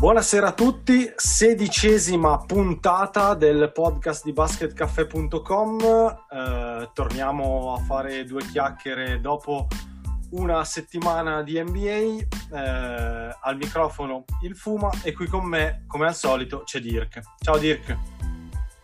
Buonasera 0.00 0.46
a 0.46 0.52
tutti, 0.52 1.12
sedicesima 1.14 2.38
puntata 2.38 3.34
del 3.34 3.70
podcast 3.70 4.24
di 4.24 4.32
basketcaffè.com. 4.32 5.82
Eh, 6.32 6.90
torniamo 6.94 7.74
a 7.74 7.80
fare 7.80 8.24
due 8.24 8.40
chiacchiere 8.46 9.20
dopo 9.20 9.68
una 10.30 10.64
settimana 10.64 11.42
di 11.42 11.62
NBA. 11.62 11.90
Eh, 12.50 13.36
al 13.42 13.56
microfono 13.58 14.24
il 14.42 14.56
Fuma 14.56 14.88
e 15.02 15.12
qui 15.12 15.26
con 15.26 15.44
me, 15.44 15.84
come 15.86 16.06
al 16.06 16.14
solito, 16.14 16.62
c'è 16.62 16.80
Dirk. 16.80 17.20
Ciao 17.38 17.58
Dirk. 17.58 17.94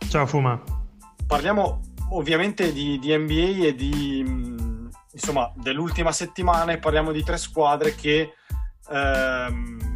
Ciao 0.09 0.27
Fuma. 0.27 0.61
Parliamo 1.25 1.81
ovviamente 2.11 2.71
di, 2.71 2.99
di 2.99 3.17
NBA 3.17 3.65
e 3.65 3.73
di 3.73 4.23
mh, 4.23 4.89
insomma 5.13 5.51
dell'ultima 5.55 6.11
settimana 6.11 6.73
e 6.73 6.77
parliamo 6.77 7.11
di 7.11 7.23
tre 7.23 7.37
squadre 7.37 7.95
che 7.95 8.33
ehm, 8.91 9.86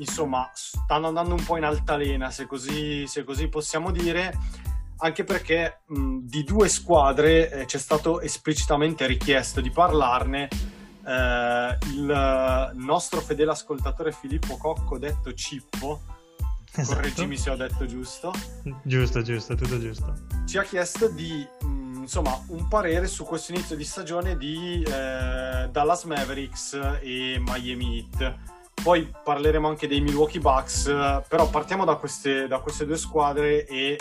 insomma 0.00 0.50
stanno 0.54 1.08
andando 1.08 1.34
un 1.34 1.44
po' 1.44 1.56
in 1.56 1.64
altalena 1.64 2.30
se 2.30 2.46
così, 2.46 3.06
se 3.06 3.24
così 3.24 3.48
possiamo 3.48 3.90
dire 3.90 4.36
anche 5.02 5.24
perché 5.24 5.80
mh, 5.86 6.18
di 6.22 6.44
due 6.44 6.68
squadre 6.68 7.50
eh, 7.50 7.64
c'è 7.64 7.78
stato 7.78 8.20
esplicitamente 8.20 9.06
richiesto 9.06 9.60
di 9.60 9.70
parlarne 9.70 10.48
eh, 11.06 11.78
il 11.94 12.72
nostro 12.74 13.20
fedele 13.20 13.50
ascoltatore 13.52 14.12
Filippo 14.12 14.56
Cocco 14.56 14.98
detto 14.98 15.32
Cippo 15.34 16.00
Esatto. 16.72 16.94
correggimi 17.00 17.36
se 17.36 17.50
ho 17.50 17.56
detto 17.56 17.84
giusto 17.84 18.30
Giusto, 18.82 19.22
giusto, 19.22 19.56
tutto 19.56 19.80
giusto. 19.80 20.14
ci 20.46 20.56
ha 20.56 20.62
chiesto 20.62 21.08
di 21.08 21.44
mh, 21.62 22.02
insomma 22.02 22.40
un 22.48 22.68
parere 22.68 23.08
su 23.08 23.24
questo 23.24 23.52
inizio 23.52 23.74
di 23.74 23.84
stagione 23.84 24.36
di 24.36 24.80
eh, 24.86 25.68
Dallas 25.70 26.04
Mavericks 26.04 26.74
e 27.02 27.38
Miami 27.44 28.06
Heat. 28.16 28.34
Poi 28.82 29.12
parleremo 29.22 29.68
anche 29.68 29.86
dei 29.86 30.00
Milwaukee 30.00 30.40
Bucks, 30.40 30.86
eh, 30.86 31.22
però 31.28 31.48
partiamo 31.50 31.84
da 31.84 31.96
queste, 31.96 32.48
da 32.48 32.60
queste 32.60 32.86
due 32.86 32.96
squadre 32.96 33.66
e 33.66 33.98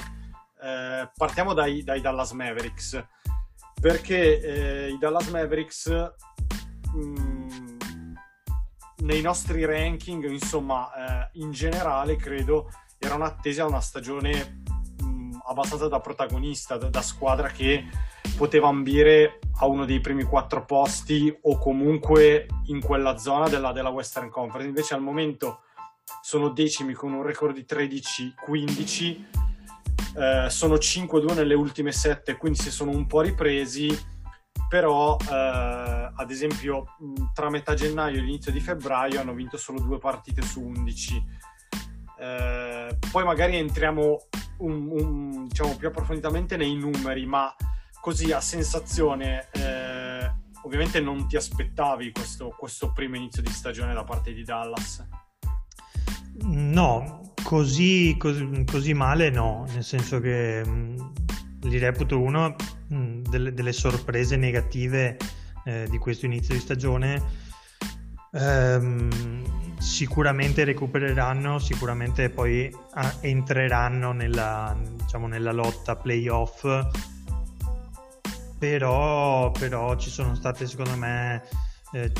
eh, 0.61 1.09
partiamo 1.15 1.53
dai, 1.53 1.83
dai 1.83 1.99
Dallas 1.99 2.31
Mavericks. 2.31 3.05
Perché 3.79 4.41
eh, 4.41 4.89
i 4.89 4.97
Dallas 4.97 5.27
Mavericks 5.27 6.11
mh, 6.93 8.15
nei 8.97 9.21
nostri 9.21 9.65
ranking, 9.65 10.29
insomma, 10.29 10.89
eh, 10.93 11.29
in 11.33 11.51
generale 11.51 12.15
credo 12.15 12.69
erano 12.97 13.25
attesi 13.25 13.59
a 13.59 13.65
una 13.65 13.81
stagione 13.81 14.63
abbastanza 15.49 15.87
da 15.87 15.99
protagonista, 15.99 16.77
da, 16.77 16.89
da 16.89 17.01
squadra 17.01 17.49
che 17.49 17.85
poteva 18.37 18.67
ambire 18.69 19.39
a 19.59 19.65
uno 19.65 19.85
dei 19.85 19.99
primi 19.99 20.23
quattro 20.23 20.63
posti 20.63 21.35
o 21.41 21.57
comunque 21.57 22.47
in 22.67 22.79
quella 22.79 23.17
zona 23.17 23.49
della, 23.49 23.71
della 23.71 23.89
Western 23.89 24.29
Conference. 24.29 24.69
Invece 24.69 24.93
al 24.93 25.01
momento 25.01 25.61
sono 26.21 26.49
decimi 26.49 26.93
con 26.93 27.13
un 27.13 27.23
record 27.23 27.53
di 27.53 27.65
13-15, 27.67 29.25
eh, 30.15 30.49
sono 30.49 30.75
5-2 30.75 31.33
nelle 31.33 31.55
ultime 31.55 31.91
7, 31.91 32.37
quindi 32.37 32.59
si 32.59 32.71
sono 32.71 32.91
un 32.91 33.07
po' 33.07 33.21
ripresi 33.21 34.17
però 34.67 35.17
eh, 35.19 36.11
ad 36.15 36.29
esempio 36.29 36.95
tra 37.33 37.49
metà 37.49 37.73
gennaio 37.73 38.19
e 38.19 38.21
l'inizio 38.21 38.51
di 38.51 38.59
febbraio 38.59 39.19
hanno 39.19 39.33
vinto 39.33 39.57
solo 39.57 39.79
due 39.79 39.97
partite 39.97 40.43
su 40.43 40.61
11 40.61 41.23
Eh, 42.19 42.97
poi 43.11 43.23
magari 43.23 43.55
entriamo 43.55 44.27
un- 44.59 44.87
un- 44.89 45.47
diciamo 45.47 45.75
più 45.75 45.87
approfonditamente 45.87 46.57
nei 46.57 46.75
numeri 46.75 47.25
ma 47.25 47.53
così 48.01 48.31
a 48.31 48.39
sensazione 48.39 49.49
eh, 49.51 50.31
ovviamente 50.63 50.99
non 50.99 51.27
ti 51.27 51.35
aspettavi 51.35 52.11
questo, 52.11 52.55
questo 52.57 52.91
primo 52.93 53.15
inizio 53.17 53.41
di 53.41 53.51
stagione 53.51 53.93
da 53.93 54.03
parte 54.03 54.33
di 54.33 54.43
Dallas 54.43 55.05
No, 56.41 57.33
così, 57.43 58.15
così, 58.17 58.63
così 58.65 58.93
male 58.93 59.29
no, 59.29 59.65
nel 59.73 59.83
senso 59.83 60.19
che 60.19 60.63
mh, 60.65 61.11
li 61.63 61.77
reputo 61.77 62.17
mh, 62.19 63.21
delle, 63.23 63.53
delle 63.53 63.73
sorprese 63.73 64.37
negative 64.37 65.17
eh, 65.65 65.87
di 65.89 65.97
questo 65.97 66.25
inizio 66.25 66.53
di 66.53 66.61
stagione. 66.61 67.21
Ehm, 68.31 69.68
sicuramente 69.79 70.65
recupereranno, 70.65 71.57
sicuramente 71.57 72.29
poi 72.29 72.73
ah, 72.91 73.15
entreranno 73.21 74.11
nella, 74.11 74.77
diciamo, 74.81 75.27
nella 75.27 75.51
lotta 75.51 75.95
playoff, 75.95 76.67
però, 78.57 79.51
però 79.51 79.95
ci 79.95 80.09
sono 80.09 80.35
state 80.35 80.67
secondo 80.67 80.97
me 80.97 81.43
eh, 81.93 82.11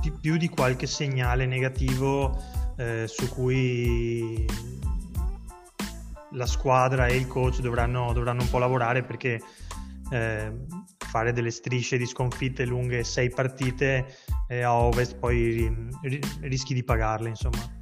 pi- 0.00 0.12
più 0.20 0.36
di 0.36 0.48
qualche 0.48 0.86
segnale 0.86 1.46
negativo 1.46 2.36
eh, 2.76 3.06
su 3.06 3.28
cui 3.28 4.44
la 6.32 6.46
squadra 6.46 7.06
e 7.06 7.16
il 7.16 7.26
coach 7.26 7.60
dovranno, 7.60 8.12
dovranno 8.12 8.42
un 8.42 8.50
po' 8.50 8.58
lavorare 8.58 9.02
perché 9.02 9.40
eh, 10.10 10.52
fare 10.98 11.32
delle 11.32 11.50
strisce 11.50 11.96
di 11.96 12.06
sconfitte 12.06 12.64
lunghe 12.64 13.04
sei 13.04 13.30
partite 13.30 14.16
eh, 14.50 14.62
a 14.62 14.74
ovest 14.74 15.16
poi 15.16 15.52
ri- 15.52 15.88
ri- 16.02 16.20
rischi 16.40 16.74
di 16.74 16.82
pagarle 16.82 17.28
insomma 17.28 17.78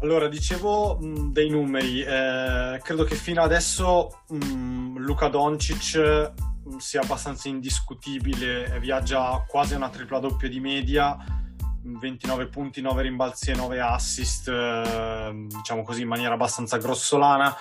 Allora, 0.00 0.28
dicevo 0.28 0.98
mh, 0.98 1.32
dei 1.32 1.50
numeri, 1.50 2.02
eh, 2.02 2.80
credo 2.82 3.02
che 3.02 3.16
fino 3.16 3.42
adesso 3.42 4.22
mh, 4.28 4.98
Luka 4.98 5.28
Doncic 5.28 5.96
mh, 5.96 6.76
sia 6.76 7.00
abbastanza 7.00 7.48
indiscutibile, 7.48 8.78
viaggia 8.78 9.44
quasi 9.48 9.74
una 9.74 9.88
tripla 9.88 10.20
doppia 10.20 10.48
di 10.48 10.60
media, 10.60 11.16
mh, 11.82 11.98
29 11.98 12.46
punti, 12.46 12.80
9 12.80 13.02
rimbalzi 13.02 13.50
e 13.50 13.54
9 13.54 13.80
assist, 13.80 14.48
eh, 14.48 15.46
diciamo 15.48 15.82
così 15.82 16.02
in 16.02 16.08
maniera 16.08 16.34
abbastanza 16.34 16.76
grossolana, 16.76 17.56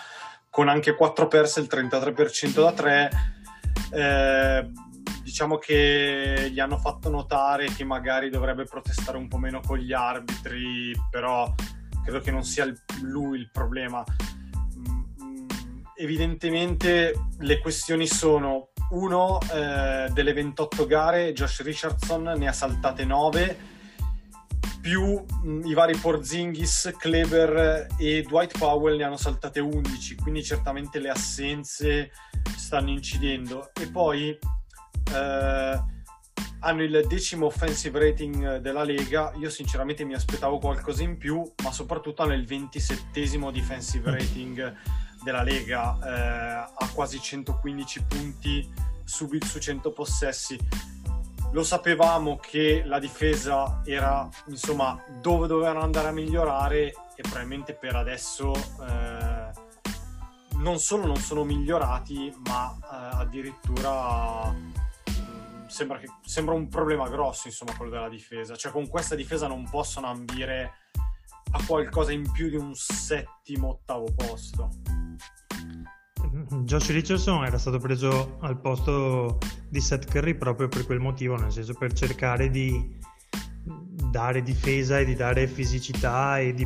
con 0.51 0.67
anche 0.67 0.93
4 0.93 1.27
perse, 1.27 1.61
il 1.61 1.67
33% 1.71 2.61
da 2.61 2.71
3. 2.73 3.11
Eh, 3.91 4.71
diciamo 5.35 5.57
che 5.57 6.49
gli 6.49 6.61
hanno 6.61 6.77
fatto 6.77 7.09
notare 7.09 7.65
che 7.65 7.83
magari 7.83 8.29
dovrebbe 8.29 8.63
protestare 8.63 9.17
un 9.17 9.27
po' 9.27 9.37
meno 9.37 9.59
con 9.59 9.77
gli 9.77 9.91
arbitri, 9.91 10.93
però 11.11 11.53
credo 12.05 12.21
che 12.21 12.31
non 12.31 12.45
sia 12.45 12.73
lui 13.01 13.39
il 13.39 13.49
problema. 13.51 14.01
Mm, 14.77 15.47
Evidentemente 15.97 17.27
le 17.39 17.59
questioni 17.59 18.07
sono 18.07 18.69
uno 18.91 19.39
eh, 19.53 20.07
delle 20.13 20.31
28 20.31 20.85
gare 20.85 21.33
Josh 21.33 21.63
Richardson 21.63 22.35
ne 22.37 22.47
ha 22.47 22.53
saltate 22.53 23.03
9 23.03 23.57
più 24.79 25.21
mm, 25.43 25.65
i 25.65 25.73
vari 25.73 25.97
Porzingis, 25.97 26.93
Kleber 26.97 27.87
e 27.97 28.21
Dwight 28.21 28.57
Powell 28.57 28.95
ne 28.95 29.03
hanno 29.03 29.17
saltate 29.17 29.59
11 29.59 30.15
quindi 30.15 30.43
certamente 30.43 30.99
le 30.99 31.09
assenze 31.09 32.11
stanno 32.55 32.91
incidendo 32.91 33.71
e 33.73 33.87
poi 33.87 34.37
hanno 35.11 36.81
il 36.81 37.05
decimo 37.07 37.45
offensive 37.45 37.99
rating 37.99 38.57
della 38.57 38.83
Lega. 38.83 39.31
Io 39.37 39.49
sinceramente 39.49 40.03
mi 40.03 40.15
aspettavo 40.15 40.57
qualcosa 40.57 41.03
in 41.03 41.17
più, 41.17 41.43
ma 41.63 41.71
soprattutto 41.71 42.23
hanno 42.23 42.33
il 42.33 42.45
ventisettesimo 42.45 43.51
defensive 43.51 44.09
rating 44.09 44.75
della 45.23 45.43
Lega, 45.43 45.97
eh, 46.03 46.73
a 46.75 46.89
quasi 46.93 47.19
115 47.19 48.03
punti 48.03 48.71
su, 49.03 49.27
su 49.39 49.59
100 49.59 49.91
possessi. 49.91 50.57
Lo 51.51 51.63
sapevamo 51.63 52.37
che 52.37 52.83
la 52.83 52.99
difesa 52.99 53.81
era 53.85 54.27
insomma 54.47 55.01
dove 55.21 55.47
dovevano 55.47 55.81
andare 55.81 56.09
a 56.09 56.11
migliorare 56.11 56.93
e 57.15 57.21
probabilmente 57.21 57.73
per 57.73 57.95
adesso 57.95 58.53
eh, 58.53 59.49
non 60.57 60.79
solo 60.79 61.05
non 61.05 61.17
sono 61.17 61.43
migliorati, 61.43 62.33
ma 62.47 62.75
eh, 62.75 63.17
addirittura 63.21 64.53
sembra, 65.75 65.97
che, 65.97 66.07
sembra 66.21 66.55
un 66.55 66.69
problema 66.69 67.09
grosso, 67.09 67.47
insomma, 67.49 67.75
quello 67.75 67.91
della 67.91 68.07
difesa. 68.07 68.55
Cioè, 68.55 68.71
con 68.71 68.87
questa 68.87 69.13
difesa 69.13 69.47
non 69.47 69.67
possono 69.69 70.07
ambire 70.07 70.71
a 71.51 71.65
qualcosa 71.67 72.13
in 72.13 72.31
più 72.31 72.49
di 72.49 72.55
un 72.55 72.73
settimo, 72.73 73.69
ottavo 73.71 74.05
posto. 74.15 74.69
Josh 76.63 76.91
Richardson 76.91 77.43
era 77.43 77.57
stato 77.57 77.79
preso 77.79 78.37
al 78.41 78.59
posto 78.59 79.37
di 79.69 79.81
Seth 79.81 80.09
Curry 80.09 80.35
proprio 80.35 80.69
per 80.69 80.85
quel 80.85 80.99
motivo, 80.99 81.35
nel 81.35 81.51
senso 81.51 81.73
per 81.73 81.91
cercare 81.91 82.49
di 82.49 82.97
dare 84.09 84.41
difesa 84.43 84.99
e 84.99 85.05
di 85.05 85.15
dare 85.15 85.45
fisicità 85.45 86.39
e 86.39 86.53
di 86.53 86.65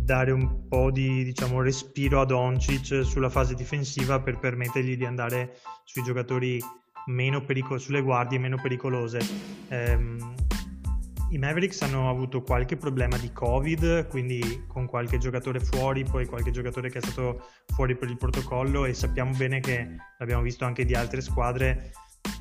dare 0.00 0.32
un 0.32 0.66
po' 0.68 0.90
di 0.90 1.22
diciamo, 1.22 1.60
respiro 1.60 2.20
a 2.20 2.24
Doncic 2.24 3.04
sulla 3.04 3.28
fase 3.28 3.54
difensiva 3.54 4.20
per 4.20 4.38
permettergli 4.38 4.96
di 4.96 5.04
andare 5.04 5.58
sui 5.84 6.02
giocatori 6.02 6.60
meno 7.08 7.42
pericolosi, 7.42 7.86
sulle 7.86 8.02
guardie 8.02 8.38
meno 8.38 8.58
pericolose. 8.60 9.18
Um, 9.68 10.34
i 11.30 11.36
Mavericks 11.36 11.82
hanno 11.82 12.08
avuto 12.08 12.42
qualche 12.42 12.76
problema 12.76 13.18
di 13.18 13.30
Covid, 13.32 14.06
quindi 14.08 14.64
con 14.66 14.86
qualche 14.86 15.18
giocatore 15.18 15.60
fuori, 15.60 16.02
poi 16.04 16.24
qualche 16.26 16.50
giocatore 16.50 16.88
che 16.88 16.98
è 16.98 17.02
stato 17.02 17.48
fuori 17.66 17.96
per 17.96 18.08
il 18.08 18.16
protocollo 18.16 18.86
e 18.86 18.94
sappiamo 18.94 19.32
bene 19.36 19.60
che 19.60 19.96
l'abbiamo 20.18 20.42
visto 20.42 20.64
anche 20.64 20.86
di 20.86 20.94
altre 20.94 21.20
squadre, 21.20 21.92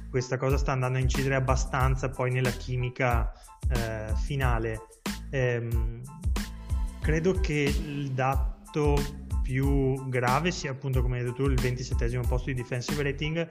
questa 0.09 0.37
cosa 0.37 0.57
sta 0.57 0.71
andando 0.71 0.97
a 0.97 1.01
incidere 1.01 1.35
abbastanza 1.35 2.09
poi 2.09 2.31
nella 2.31 2.51
chimica 2.51 3.31
eh, 3.69 4.13
finale. 4.23 4.87
Ehm, 5.31 6.01
credo 7.01 7.33
che 7.33 7.73
il 7.77 8.11
dato 8.11 8.95
più 9.43 10.07
grave 10.07 10.51
sia 10.51 10.71
appunto 10.71 11.01
come 11.01 11.17
hai 11.17 11.23
detto 11.23 11.35
tu 11.35 11.49
il 11.49 11.59
27 11.59 12.19
posto 12.27 12.49
di 12.49 12.53
defensive 12.53 13.03
rating 13.03 13.47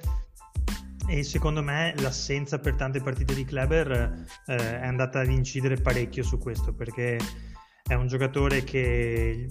e 1.08 1.22
secondo 1.22 1.62
me 1.62 1.94
l'assenza 1.98 2.58
per 2.58 2.74
tante 2.74 3.00
partite 3.00 3.34
di 3.34 3.44
Kleber 3.44 4.24
eh, 4.46 4.56
è 4.80 4.86
andata 4.86 5.20
ad 5.20 5.30
incidere 5.30 5.76
parecchio 5.76 6.22
su 6.22 6.38
questo 6.38 6.72
perché 6.72 7.18
è 7.86 7.94
un 7.94 8.08
giocatore 8.08 8.64
che 8.64 9.46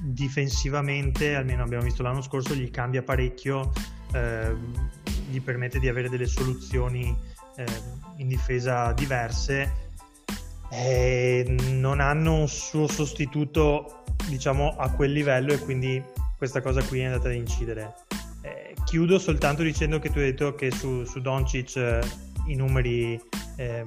difensivamente, 0.00 1.34
almeno 1.34 1.64
abbiamo 1.64 1.82
visto 1.82 2.04
l'anno 2.04 2.22
scorso, 2.22 2.54
gli 2.54 2.70
cambia 2.70 3.02
parecchio, 3.02 3.72
eh, 4.12 4.54
gli 5.28 5.40
permette 5.40 5.80
di 5.80 5.88
avere 5.88 6.08
delle 6.08 6.26
soluzioni 6.26 7.16
eh, 7.56 7.66
in 8.16 8.28
difesa 8.28 8.92
diverse. 8.92 9.88
E 10.70 11.44
non 11.72 11.98
hanno 11.98 12.34
un 12.34 12.48
suo 12.48 12.86
sostituto 12.86 14.04
diciamo 14.28 14.76
a 14.76 14.88
quel 14.90 15.10
livello 15.10 15.52
e 15.52 15.58
quindi 15.58 16.00
questa 16.38 16.60
cosa 16.60 16.80
qui 16.84 17.00
è 17.00 17.06
andata 17.06 17.28
ad 17.28 17.34
incidere 17.34 17.92
chiudo 18.84 19.18
soltanto 19.18 19.62
dicendo 19.62 19.98
che 19.98 20.10
tu 20.10 20.18
hai 20.18 20.24
detto 20.26 20.54
che 20.54 20.70
su, 20.70 21.04
su 21.04 21.20
Doncic 21.20 21.76
eh, 21.76 22.00
i 22.46 22.56
numeri 22.56 23.20
eh, 23.56 23.84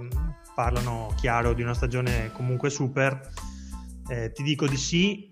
parlano 0.56 1.14
chiaro 1.18 1.54
di 1.54 1.62
una 1.62 1.74
stagione 1.74 2.32
comunque 2.32 2.70
super. 2.70 3.20
Eh, 4.08 4.32
ti 4.32 4.44
dico 4.44 4.68
di 4.68 4.78
sì, 4.78 5.32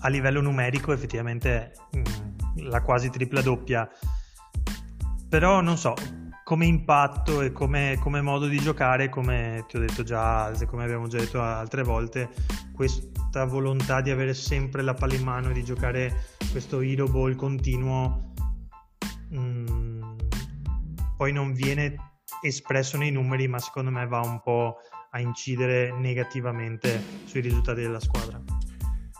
a 0.00 0.08
livello 0.08 0.40
numerico 0.40 0.92
effettivamente 0.92 1.72
mh, 1.92 1.98
mm, 1.98 2.68
la 2.68 2.82
quasi 2.82 3.10
tripla 3.10 3.42
doppia, 3.42 3.88
però 5.28 5.60
non 5.60 5.76
so, 5.76 5.94
come 6.44 6.66
impatto 6.66 7.42
e 7.42 7.52
come, 7.52 7.98
come, 8.00 8.20
modo 8.20 8.46
di 8.46 8.58
giocare, 8.58 9.08
come 9.08 9.64
ti 9.68 9.76
ho 9.76 9.80
detto 9.80 10.02
già, 10.02 10.52
come 10.66 10.84
abbiamo 10.84 11.06
già 11.06 11.18
detto 11.18 11.40
altre 11.40 11.82
volte, 11.82 12.28
questa 13.30 13.44
volontà 13.44 14.00
di 14.00 14.10
avere 14.10 14.34
sempre 14.34 14.82
la 14.82 14.92
palla 14.92 15.14
in 15.14 15.22
mano 15.22 15.50
e 15.50 15.52
di 15.52 15.62
giocare 15.62 16.34
questo 16.50 16.80
hero 16.80 17.06
ball 17.06 17.36
continuo 17.36 18.32
mm, 19.32 20.02
poi 21.16 21.32
non 21.32 21.52
viene 21.52 22.14
espresso 22.42 22.96
nei 22.96 23.12
numeri, 23.12 23.46
ma 23.46 23.60
secondo 23.60 23.92
me 23.92 24.04
va 24.08 24.18
un 24.18 24.40
po' 24.42 24.78
a 25.12 25.20
incidere 25.20 25.92
negativamente 25.92 27.00
sui 27.24 27.40
risultati 27.40 27.82
della 27.82 28.00
squadra. 28.00 28.42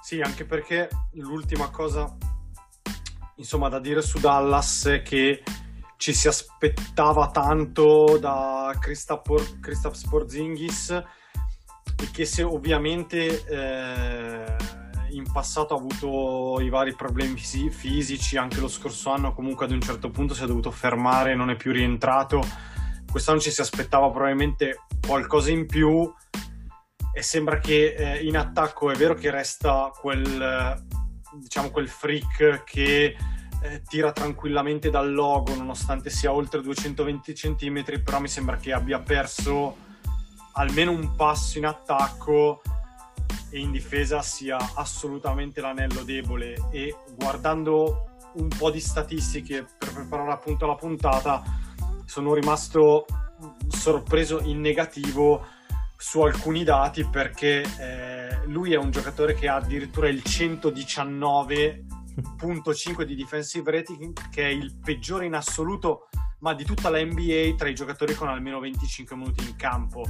Sì, 0.03 0.21
anche 0.21 0.45
perché 0.45 0.89
l'ultima 1.13 1.71
cosa, 1.71 2.13
insomma, 3.37 3.69
da 3.69 3.79
dire 3.79 4.03
su 4.03 4.19
Dallas 4.19 4.87
è 4.87 5.03
che 5.03 5.41
ci 5.99 6.13
si 6.13 6.27
aspettava 6.27 7.31
tanto 7.31 8.19
da 8.19 8.77
Kristaps 8.81 10.09
Porzingis 10.09 11.01
che 12.11 12.25
se 12.25 12.43
ovviamente 12.43 13.45
eh, 13.47 14.57
in 15.11 15.31
passato 15.31 15.75
ha 15.75 15.79
avuto 15.79 16.61
i 16.61 16.69
vari 16.69 16.95
problemi 16.95 17.37
fisici, 17.39 18.37
anche 18.37 18.61
lo 18.61 18.69
scorso 18.69 19.11
anno 19.11 19.35
comunque 19.35 19.67
ad 19.67 19.73
un 19.73 19.81
certo 19.81 20.11
punto 20.11 20.35
si 20.35 20.43
è 20.43 20.47
dovuto 20.47 20.71
fermare, 20.71 21.35
non 21.35 21.51
è 21.51 21.57
più 21.57 21.73
rientrato. 21.73 22.43
Quest'anno 23.11 23.41
ci 23.41 23.51
si 23.51 23.61
aspettava 23.61 24.09
probabilmente 24.11 24.85
qualcosa 25.07 25.51
in 25.51 25.67
più 25.67 26.13
e 27.13 27.23
sembra 27.23 27.59
che 27.59 27.95
eh, 27.95 28.25
in 28.25 28.37
attacco 28.37 28.91
è 28.91 28.97
vero 28.97 29.15
che 29.15 29.31
resta 29.31 29.91
quel, 29.93 30.85
diciamo, 31.35 31.71
quel 31.71 31.89
freak 31.89 32.63
che 32.65 33.17
eh, 33.63 33.83
tira 33.87 34.13
tranquillamente 34.13 34.91
dal 34.91 35.13
logo 35.13 35.55
nonostante 35.55 36.09
sia 36.09 36.33
oltre 36.33 36.63
220 36.63 37.33
cm, 37.33 38.03
però 38.05 38.21
mi 38.21 38.29
sembra 38.29 38.57
che 38.57 38.73
abbia 38.73 39.01
perso 39.01 39.89
almeno 40.53 40.93
un 40.93 41.15
passo 41.15 41.59
in 41.59 41.67
attacco 41.67 42.63
e 43.51 43.59
in 43.59 43.71
difesa 43.71 44.23
sia 44.23 44.57
assolutamente 44.75 45.61
l'anello 45.61 46.03
debole. 46.03 46.57
E 46.71 46.97
guardando 47.17 48.09
un 48.35 48.49
po' 48.49 48.71
di 48.71 48.81
statistiche 48.81 49.67
per 49.77 49.93
preparare 49.93 50.33
appunto 50.33 50.65
la 50.67 50.77
puntata 50.77 51.43
sono 52.05 52.35
rimasto 52.35 53.07
sorpreso 53.69 54.41
in 54.41 54.61
negativo 54.61 55.47
su 55.97 56.21
alcuni 56.23 56.65
dati 56.65 57.05
perché 57.05 57.63
eh, 57.63 58.41
lui 58.47 58.73
è 58.73 58.77
un 58.77 58.91
giocatore 58.91 59.35
che 59.35 59.47
ha 59.49 59.57
addirittura 59.57 60.09
il 60.09 60.23
119.5 60.25 63.03
di 63.03 63.15
defensive 63.15 63.71
rating 63.71 64.31
che 64.31 64.45
è 64.45 64.49
il 64.49 64.75
peggiore 64.83 65.27
in 65.27 65.35
assoluto 65.35 66.09
ma 66.41 66.55
di 66.55 66.65
tutta 66.65 66.89
la 66.89 67.03
NBA 67.03 67.55
tra 67.57 67.69
i 67.69 67.75
giocatori 67.75 68.15
con 68.15 68.29
almeno 68.29 68.61
25 68.61 69.17
minuti 69.17 69.45
in 69.47 69.57
campo 69.57 70.03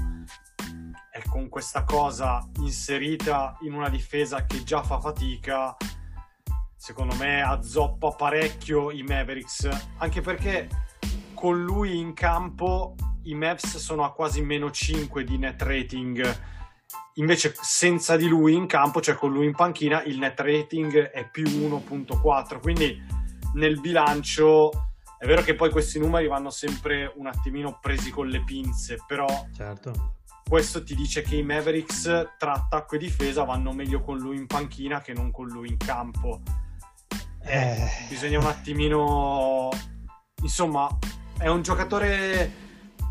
e 1.12 1.22
con 1.28 1.48
questa 1.48 1.84
cosa 1.84 2.48
inserita 2.58 3.56
in 3.62 3.74
una 3.74 3.88
difesa 3.88 4.44
che 4.46 4.62
già 4.62 4.82
fa 4.82 5.00
fatica, 5.00 5.76
secondo 6.76 7.16
me 7.16 7.42
azzoppa 7.42 8.10
parecchio 8.10 8.90
i 8.90 9.02
Mavericks, 9.02 9.68
anche 9.98 10.20
perché 10.20 10.68
con 11.34 11.62
lui 11.62 11.98
in 11.98 12.14
campo 12.14 12.94
i 13.24 13.34
Mavs 13.34 13.76
sono 13.78 14.04
a 14.04 14.12
quasi 14.12 14.40
meno 14.42 14.70
5 14.70 15.24
di 15.24 15.36
net 15.36 15.60
rating. 15.62 16.38
Invece 17.14 17.54
senza 17.60 18.16
di 18.16 18.28
lui 18.28 18.54
in 18.54 18.66
campo, 18.66 19.00
cioè 19.00 19.16
con 19.16 19.32
lui 19.32 19.46
in 19.46 19.54
panchina, 19.54 20.02
il 20.04 20.18
net 20.18 20.38
rating 20.38 21.10
è 21.10 21.28
più 21.28 21.44
1.4. 21.44 22.60
Quindi 22.60 23.02
nel 23.54 23.80
bilancio 23.80 24.89
è 25.20 25.26
vero 25.26 25.42
che 25.42 25.54
poi 25.54 25.70
questi 25.70 25.98
numeri 25.98 26.26
vanno 26.28 26.48
sempre 26.48 27.12
un 27.14 27.26
attimino 27.26 27.78
presi 27.78 28.10
con 28.10 28.26
le 28.26 28.42
pinze, 28.42 28.96
però 29.06 29.26
certo 29.54 30.14
questo 30.50 30.82
ti 30.82 30.96
dice 30.96 31.22
che 31.22 31.36
i 31.36 31.44
Mavericks 31.44 32.32
tra 32.36 32.54
attacco 32.54 32.96
e 32.96 32.98
difesa 32.98 33.44
vanno 33.44 33.70
meglio 33.70 34.00
con 34.00 34.18
lui 34.18 34.36
in 34.36 34.46
panchina 34.46 35.00
che 35.00 35.12
non 35.12 35.30
con 35.30 35.46
lui 35.46 35.68
in 35.68 35.76
campo. 35.76 36.40
Eh, 37.44 37.56
eh. 37.56 37.90
Bisogna 38.08 38.40
un 38.40 38.46
attimino... 38.46 39.68
Insomma, 40.42 40.88
è 41.38 41.46
un 41.46 41.62
giocatore 41.62 42.52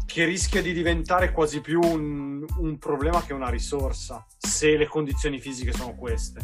che 0.06 0.26
rischia 0.26 0.62
di 0.62 0.74
diventare 0.74 1.32
quasi 1.32 1.62
più 1.62 1.80
un, 1.80 2.44
un 2.58 2.78
problema 2.78 3.24
che 3.24 3.32
una 3.32 3.50
risorsa, 3.50 4.26
se 4.38 4.76
le 4.76 4.88
condizioni 4.88 5.40
fisiche 5.40 5.72
sono 5.72 5.96
queste. 5.96 6.42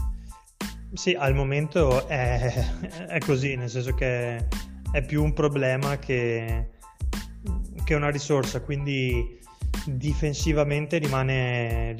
Sì, 0.93 1.11
al 1.11 1.33
momento 1.33 2.07
è, 2.07 2.53
è 3.07 3.17
così, 3.17 3.57
nel 3.57 3.69
senso 3.69 3.93
che 3.93 4.47
è 4.95 5.01
più 5.01 5.21
un 5.21 5.33
problema 5.33 5.99
che, 5.99 6.69
che 7.83 7.95
una 7.95 8.09
risorsa, 8.09 8.61
quindi 8.61 9.37
difensivamente 9.87 10.99
rimane, 10.99 11.93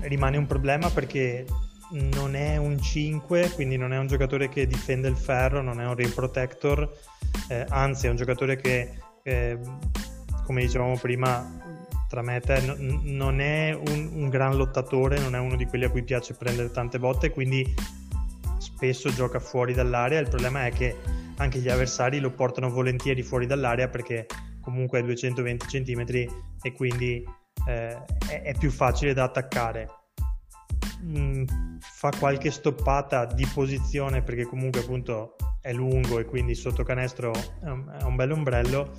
rimane 0.00 0.36
un 0.36 0.46
problema 0.46 0.90
perché 0.90 1.46
non 1.92 2.34
è 2.34 2.58
un 2.58 2.78
5, 2.78 3.52
quindi 3.54 3.78
non 3.78 3.94
è 3.94 3.98
un 3.98 4.08
giocatore 4.08 4.50
che 4.50 4.66
difende 4.66 5.08
il 5.08 5.16
ferro, 5.16 5.62
non 5.62 5.80
è 5.80 5.86
un 5.86 5.94
rim 5.94 6.10
protector, 6.10 6.86
eh, 7.48 7.64
anzi 7.70 8.08
è 8.08 8.10
un 8.10 8.16
giocatore 8.16 8.56
che, 8.56 8.90
eh, 9.22 9.58
come 10.44 10.60
dicevamo 10.60 10.98
prima, 10.98 11.50
tra 12.10 12.20
me 12.20 12.36
e 12.36 12.40
te, 12.40 12.60
n- 12.60 13.00
non 13.04 13.40
è 13.40 13.72
un, 13.72 14.10
un, 14.12 14.28
gran 14.28 14.54
lottatore, 14.58 15.18
non 15.18 15.34
è 15.34 15.38
uno 15.38 15.56
di 15.56 15.64
quelli 15.64 15.86
a 15.86 15.90
cui 15.90 16.02
piace 16.02 16.34
prendere 16.34 16.70
tante 16.70 16.98
botte, 16.98 17.30
quindi 17.30 17.74
spesso 18.58 19.10
gioca 19.14 19.40
fuori 19.40 19.72
dall'area. 19.72 20.20
Il 20.20 20.28
problema 20.28 20.66
è 20.66 20.72
che 20.72 21.21
anche 21.42 21.58
gli 21.58 21.68
avversari 21.68 22.20
lo 22.20 22.30
portano 22.30 22.70
volentieri 22.70 23.22
fuori 23.22 23.46
dall'area 23.46 23.88
perché 23.88 24.26
comunque 24.60 25.00
a 25.00 25.02
220 25.02 25.66
cm 25.66 26.04
e 26.62 26.72
quindi 26.72 27.24
eh, 27.66 28.04
è, 28.28 28.42
è, 28.42 28.54
più 28.58 28.70
facile 28.70 29.12
da 29.12 29.24
attaccare. 29.24 29.88
Mm, 31.04 31.44
fa 31.80 32.10
qualche 32.16 32.50
stoppata 32.50 33.26
di 33.26 33.46
posizione 33.52 34.22
perché 34.22 34.44
comunque 34.44 34.80
appunto 34.80 35.36
è 35.60 35.72
lungo 35.72 36.18
e 36.18 36.24
quindi 36.24 36.54
sotto 36.54 36.82
canestro 36.82 37.32
è 37.32 37.68
un, 37.68 37.96
è 38.00 38.02
un 38.04 38.16
bel 38.16 38.32
ombrello. 38.32 38.94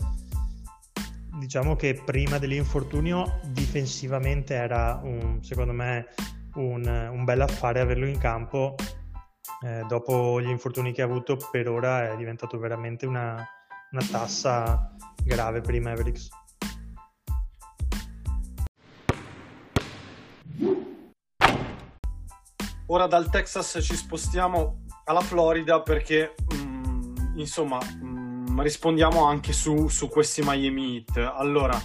Diciamo 1.39 1.75
che 1.75 1.99
prima 2.05 2.37
dell'infortunio 2.37 3.39
difensivamente 3.47 4.53
era 4.53 4.99
un, 5.03 5.43
secondo 5.43 5.73
me 5.73 6.07
un, 6.55 7.09
un 7.11 7.23
bel 7.23 7.41
affare 7.41 7.79
averlo 7.79 8.05
in 8.05 8.17
campo. 8.17 8.75
Eh, 9.63 9.83
dopo 9.87 10.41
gli 10.41 10.49
infortuni 10.49 10.93
che 10.93 11.01
ha 11.01 11.05
avuto 11.05 11.37
per 11.51 11.67
ora 11.67 12.11
è 12.11 12.15
diventato 12.15 12.57
veramente 12.57 13.05
una, 13.05 13.45
una 13.91 14.05
tassa 14.09 14.95
grave 15.23 15.61
per 15.61 15.75
i 15.75 15.79
Mavericks. 15.79 16.29
ora 22.93 23.07
dal 23.07 23.29
Texas 23.29 23.79
ci 23.81 23.95
spostiamo 23.95 24.83
alla 25.05 25.21
Florida 25.21 25.81
perché 25.81 26.35
mh, 26.51 26.55
mm, 26.55 27.39
insomma 27.39 27.79
mh, 27.79 28.51
mm, 28.51 28.61
rispondiamo 28.61 29.25
anche 29.25 29.51
su, 29.51 29.87
su, 29.87 30.09
questi 30.09 30.41
Miami 30.43 31.03
Heat. 31.07 31.17
Allora, 31.35 31.79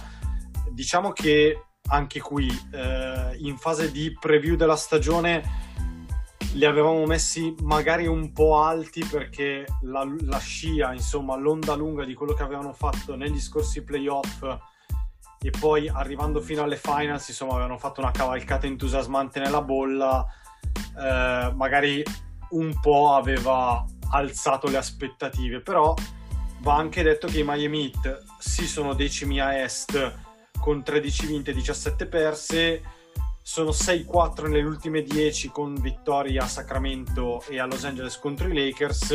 diciamo 0.69 1.11
che 1.11 1.65
anche 1.87 2.19
qui 2.19 2.47
eh, 2.71 3.35
in 3.39 3.57
fase 3.57 3.91
di 3.91 4.15
preview 4.19 4.55
della 4.55 4.75
stagione 4.75 5.67
li 6.53 6.65
avevamo 6.65 7.05
messi 7.05 7.53
magari 7.61 8.07
un 8.07 8.31
po' 8.31 8.59
alti 8.59 9.05
perché 9.05 9.65
la, 9.81 10.07
la, 10.21 10.39
scia, 10.39 10.93
insomma, 10.93 11.35
l'onda 11.35 11.75
lunga 11.75 12.03
di 12.03 12.13
quello 12.13 12.33
che 12.33 12.43
avevano 12.43 12.73
fatto 12.73 13.15
negli 13.15 13.39
scorsi 13.39 13.83
playoff 13.83 14.43
e 15.41 15.51
poi 15.51 15.87
arrivando 15.87 16.41
fino 16.41 16.63
alle 16.63 16.75
finals, 16.75 17.29
insomma, 17.29 17.53
avevano 17.53 17.77
fatto 17.77 18.01
una 18.01 18.11
cavalcata 18.11 18.65
entusiasmante 18.65 19.39
nella 19.39 19.61
bolla, 19.61 20.25
eh, 20.97 21.53
magari 21.55 22.03
un 22.51 22.77
po' 22.79 23.13
aveva 23.13 23.85
alzato 24.11 24.67
le 24.69 24.77
aspettative, 24.77 25.61
però 25.61 25.93
va 26.61 26.75
anche 26.75 27.03
detto 27.03 27.27
che 27.27 27.39
i 27.39 27.43
Miami 27.45 27.91
Heat 27.93 28.23
sì 28.39 28.67
sono 28.67 28.93
decimi 28.93 29.39
a 29.39 29.61
est 29.61 30.17
con 30.59 30.83
13 30.83 31.27
vinte 31.27 31.51
e 31.51 31.53
17 31.53 32.05
perse, 32.07 32.81
sono 33.49 33.71
6-4 33.71 34.43
nelle 34.43 34.61
ultime 34.61 35.01
10 35.01 35.49
con 35.49 35.73
vittorie 35.73 36.37
a 36.37 36.45
Sacramento 36.45 37.43
e 37.49 37.59
a 37.59 37.65
Los 37.65 37.83
Angeles 37.83 38.19
contro 38.19 38.47
i 38.47 38.53
Lakers. 38.53 39.11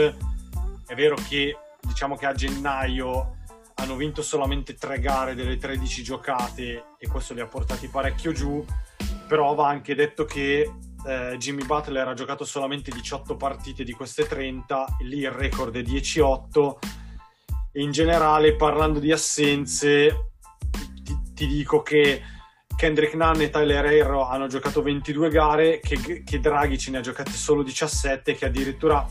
È 0.84 0.94
vero 0.96 1.14
che 1.28 1.56
diciamo 1.80 2.16
che 2.16 2.26
a 2.26 2.32
gennaio 2.32 3.36
hanno 3.76 3.94
vinto 3.94 4.22
solamente 4.22 4.74
3 4.74 4.98
gare 4.98 5.36
delle 5.36 5.56
13 5.56 6.02
giocate 6.02 6.84
e 6.98 7.06
questo 7.06 7.32
li 7.32 7.42
ha 7.42 7.46
portati 7.46 7.86
parecchio 7.86 8.32
giù, 8.32 8.64
però 9.28 9.54
va 9.54 9.68
anche 9.68 9.94
detto 9.94 10.24
che 10.24 10.68
eh, 11.06 11.36
Jimmy 11.38 11.64
Butler 11.64 12.08
ha 12.08 12.14
giocato 12.14 12.44
solamente 12.44 12.90
18 12.90 13.36
partite 13.36 13.84
di 13.84 13.92
queste 13.92 14.26
30, 14.26 14.96
lì 15.02 15.18
il 15.18 15.30
record 15.30 15.76
è 15.76 15.82
10-8 15.82 16.74
e 17.70 17.80
in 17.80 17.92
generale 17.92 18.56
parlando 18.56 18.98
di 18.98 19.12
assenze 19.12 20.30
ti, 21.04 21.16
ti 21.34 21.46
dico 21.46 21.82
che 21.82 22.33
Kendrick 22.76 23.14
Nunn 23.14 23.40
e 23.40 23.50
Tyler 23.50 23.86
Hero 23.86 24.26
hanno 24.26 24.46
giocato 24.46 24.82
22 24.82 25.28
gare, 25.30 25.80
che, 25.80 26.22
che 26.24 26.40
Draghi 26.40 26.78
ce 26.78 26.90
ne 26.90 26.98
ha 26.98 27.00
giocate 27.00 27.30
solo 27.30 27.62
17, 27.62 28.34
che 28.34 28.46
addirittura 28.46 29.06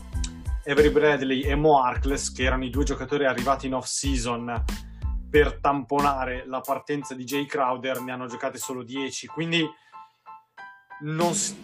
Avery 0.66 0.90
Bradley 0.90 1.42
e 1.42 1.54
Mo 1.54 1.82
Harkless, 1.82 2.32
che 2.32 2.44
erano 2.44 2.64
i 2.64 2.70
due 2.70 2.84
giocatori 2.84 3.26
arrivati 3.26 3.66
in 3.66 3.74
off-season 3.74 4.64
per 5.28 5.58
tamponare 5.60 6.44
la 6.46 6.60
partenza 6.60 7.14
di 7.14 7.24
Jay 7.24 7.46
Crowder, 7.46 8.00
ne 8.00 8.12
hanno 8.12 8.26
giocate 8.26 8.58
solo 8.58 8.82
10. 8.82 9.26
Quindi 9.26 9.68
non 11.00 11.34
si, 11.34 11.56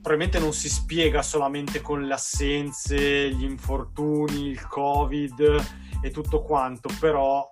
probabilmente 0.00 0.38
non 0.38 0.52
si 0.52 0.68
spiega 0.68 1.22
solamente 1.22 1.80
con 1.80 2.02
le 2.02 2.14
assenze, 2.14 3.30
gli 3.30 3.44
infortuni, 3.44 4.48
il 4.48 4.66
Covid 4.66 5.64
e 6.00 6.10
tutto 6.10 6.42
quanto, 6.42 6.88
però 6.98 7.50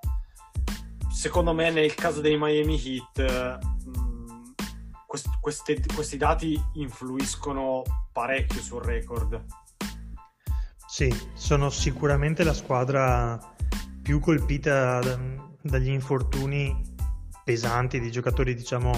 secondo 1.18 1.52
me 1.52 1.68
nel 1.72 1.96
caso 1.96 2.20
dei 2.20 2.37
Miami 2.38 2.80
Heat 2.80 3.58
quest, 5.04 5.26
queste, 5.40 5.82
questi 5.92 6.16
dati 6.16 6.56
influiscono 6.75 7.82
parecchio 8.12 8.60
sul 8.60 8.82
record. 8.82 9.44
Sì, 10.87 11.12
sono 11.34 11.70
sicuramente 11.70 12.44
la 12.44 12.54
squadra 12.54 13.37
più 14.00 14.20
colpita 14.20 15.00
dagli 15.60 15.90
infortuni 15.90 16.72
pesanti 17.42 17.98
di 17.98 18.12
giocatori, 18.12 18.54
diciamo, 18.54 18.92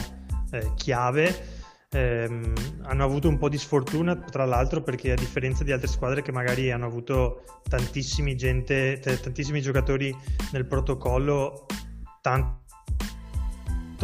eh, 0.50 0.72
chiave. 0.74 1.58
Eh, 1.88 2.52
hanno 2.82 3.04
avuto 3.04 3.28
un 3.28 3.38
po' 3.38 3.48
di 3.48 3.56
sfortuna, 3.56 4.14
tra 4.14 4.44
l'altro, 4.44 4.82
perché 4.82 5.12
a 5.12 5.16
differenza 5.16 5.64
di 5.64 5.72
altre 5.72 5.88
squadre 5.88 6.20
che 6.20 6.32
magari 6.32 6.70
hanno 6.70 6.86
avuto 6.86 7.62
tantissimi, 7.66 8.36
gente, 8.36 9.00
tantissimi 9.00 9.62
giocatori 9.62 10.14
nel 10.52 10.66
protocollo, 10.66 11.66
tanti 12.20 12.58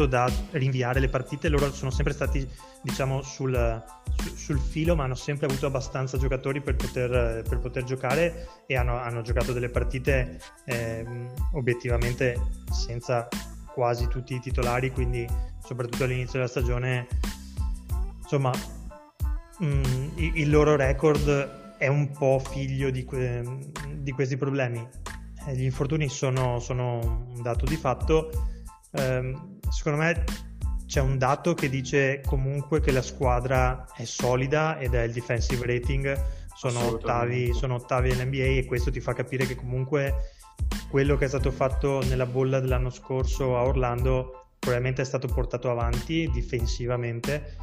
da 0.05 0.31
rinviare 0.51 0.99
le 0.99 1.09
partite, 1.09 1.49
loro 1.49 1.71
sono 1.71 1.89
sempre 1.89 2.13
stati 2.13 2.47
diciamo 2.83 3.21
sul, 3.21 3.83
sul 4.35 4.59
filo 4.59 4.95
ma 4.95 5.05
hanno 5.05 5.15
sempre 5.15 5.47
avuto 5.47 5.65
abbastanza 5.65 6.17
giocatori 6.17 6.61
per 6.61 6.75
poter, 6.75 7.43
per 7.47 7.59
poter 7.59 7.83
giocare 7.83 8.47
e 8.67 8.75
hanno, 8.75 8.97
hanno, 8.97 9.21
giocato 9.21 9.53
delle 9.53 9.69
partite 9.69 10.39
eh, 10.65 11.05
obiettivamente 11.53 12.39
senza 12.71 13.27
quasi 13.73 14.07
tutti 14.07 14.35
i 14.35 14.39
titolari 14.39 14.91
quindi 14.91 15.27
soprattutto 15.63 16.03
all'inizio 16.03 16.33
della 16.33 16.47
stagione 16.47 17.07
insomma 18.21 18.51
mh, 19.59 19.65
mm, 19.65 20.17
il 20.17 20.49
loro 20.49 20.75
record 20.75 21.75
è 21.77 21.87
un 21.87 22.11
po' 22.11 22.39
figlio 22.39 22.89
di, 22.89 23.03
que- 23.03 23.71
di 23.97 24.11
questi 24.11 24.37
problemi 24.37 24.87
gli 25.53 25.63
infortuni 25.63 26.09
sono, 26.09 26.59
sono 26.59 27.27
un 27.33 27.41
dato 27.41 27.65
di 27.65 27.75
fatto. 27.75 28.29
Ehm, 28.91 29.59
secondo 29.69 29.99
me 29.99 30.23
c'è 30.85 31.01
un 31.01 31.17
dato 31.17 31.53
che 31.53 31.69
dice 31.69 32.21
comunque 32.25 32.79
che 32.79 32.91
la 32.91 33.01
squadra 33.01 33.85
è 33.95 34.05
solida 34.05 34.77
ed 34.77 34.93
è 34.93 35.03
il 35.03 35.11
defensive 35.11 35.65
rating, 35.65 36.19
sono 36.55 36.79
ottavi, 36.87 37.53
sono 37.53 37.75
ottavi 37.75 38.09
nell'NBA 38.09 38.59
e 38.59 38.65
questo 38.65 38.89
ti 38.89 38.99
fa 38.99 39.13
capire 39.13 39.45
che 39.45 39.55
comunque 39.55 40.33
quello 40.89 41.17
che 41.17 41.25
è 41.25 41.27
stato 41.27 41.51
fatto 41.51 42.01
nella 42.07 42.25
bolla 42.25 42.59
dell'anno 42.59 42.89
scorso 42.89 43.57
a 43.57 43.63
Orlando 43.63 44.47
probabilmente 44.57 45.01
è 45.01 45.05
stato 45.05 45.27
portato 45.27 45.69
avanti 45.69 46.29
difensivamente. 46.31 47.55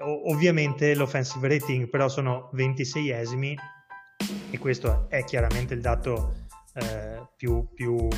ovviamente 0.00 0.94
l'offensive 0.94 1.48
rating 1.48 1.88
però 1.88 2.08
sono 2.08 2.50
26esimi 2.54 3.54
e 4.50 4.58
questo 4.58 5.06
è 5.08 5.24
chiaramente 5.24 5.74
il 5.74 5.80
dato 5.80 6.41
eh, 6.74 7.26
più, 7.36 7.68
più, 7.74 8.08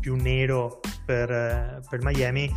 più, 0.00 0.14
nero 0.16 0.80
per, 1.04 1.80
per 1.88 2.02
Miami 2.02 2.50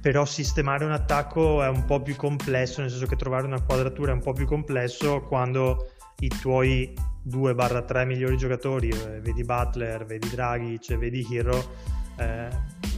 però 0.00 0.24
sistemare 0.24 0.84
un 0.84 0.92
attacco 0.92 1.62
è 1.62 1.68
un 1.68 1.84
po' 1.84 2.00
più 2.00 2.14
complesso, 2.14 2.80
nel 2.80 2.90
senso 2.90 3.06
che 3.06 3.16
trovare 3.16 3.46
una 3.46 3.60
quadratura 3.60 4.12
è 4.12 4.14
un 4.14 4.22
po' 4.22 4.32
più 4.32 4.46
complesso 4.46 5.22
quando 5.22 5.90
i 6.20 6.28
tuoi 6.28 6.94
2-3 7.28 8.06
migliori 8.06 8.36
giocatori, 8.36 8.88
eh, 8.88 9.20
vedi 9.20 9.44
Butler, 9.44 10.04
vedi 10.04 10.28
Dragic, 10.30 10.96
vedi 10.96 11.26
Hero, 11.30 11.72
eh, 12.16 12.48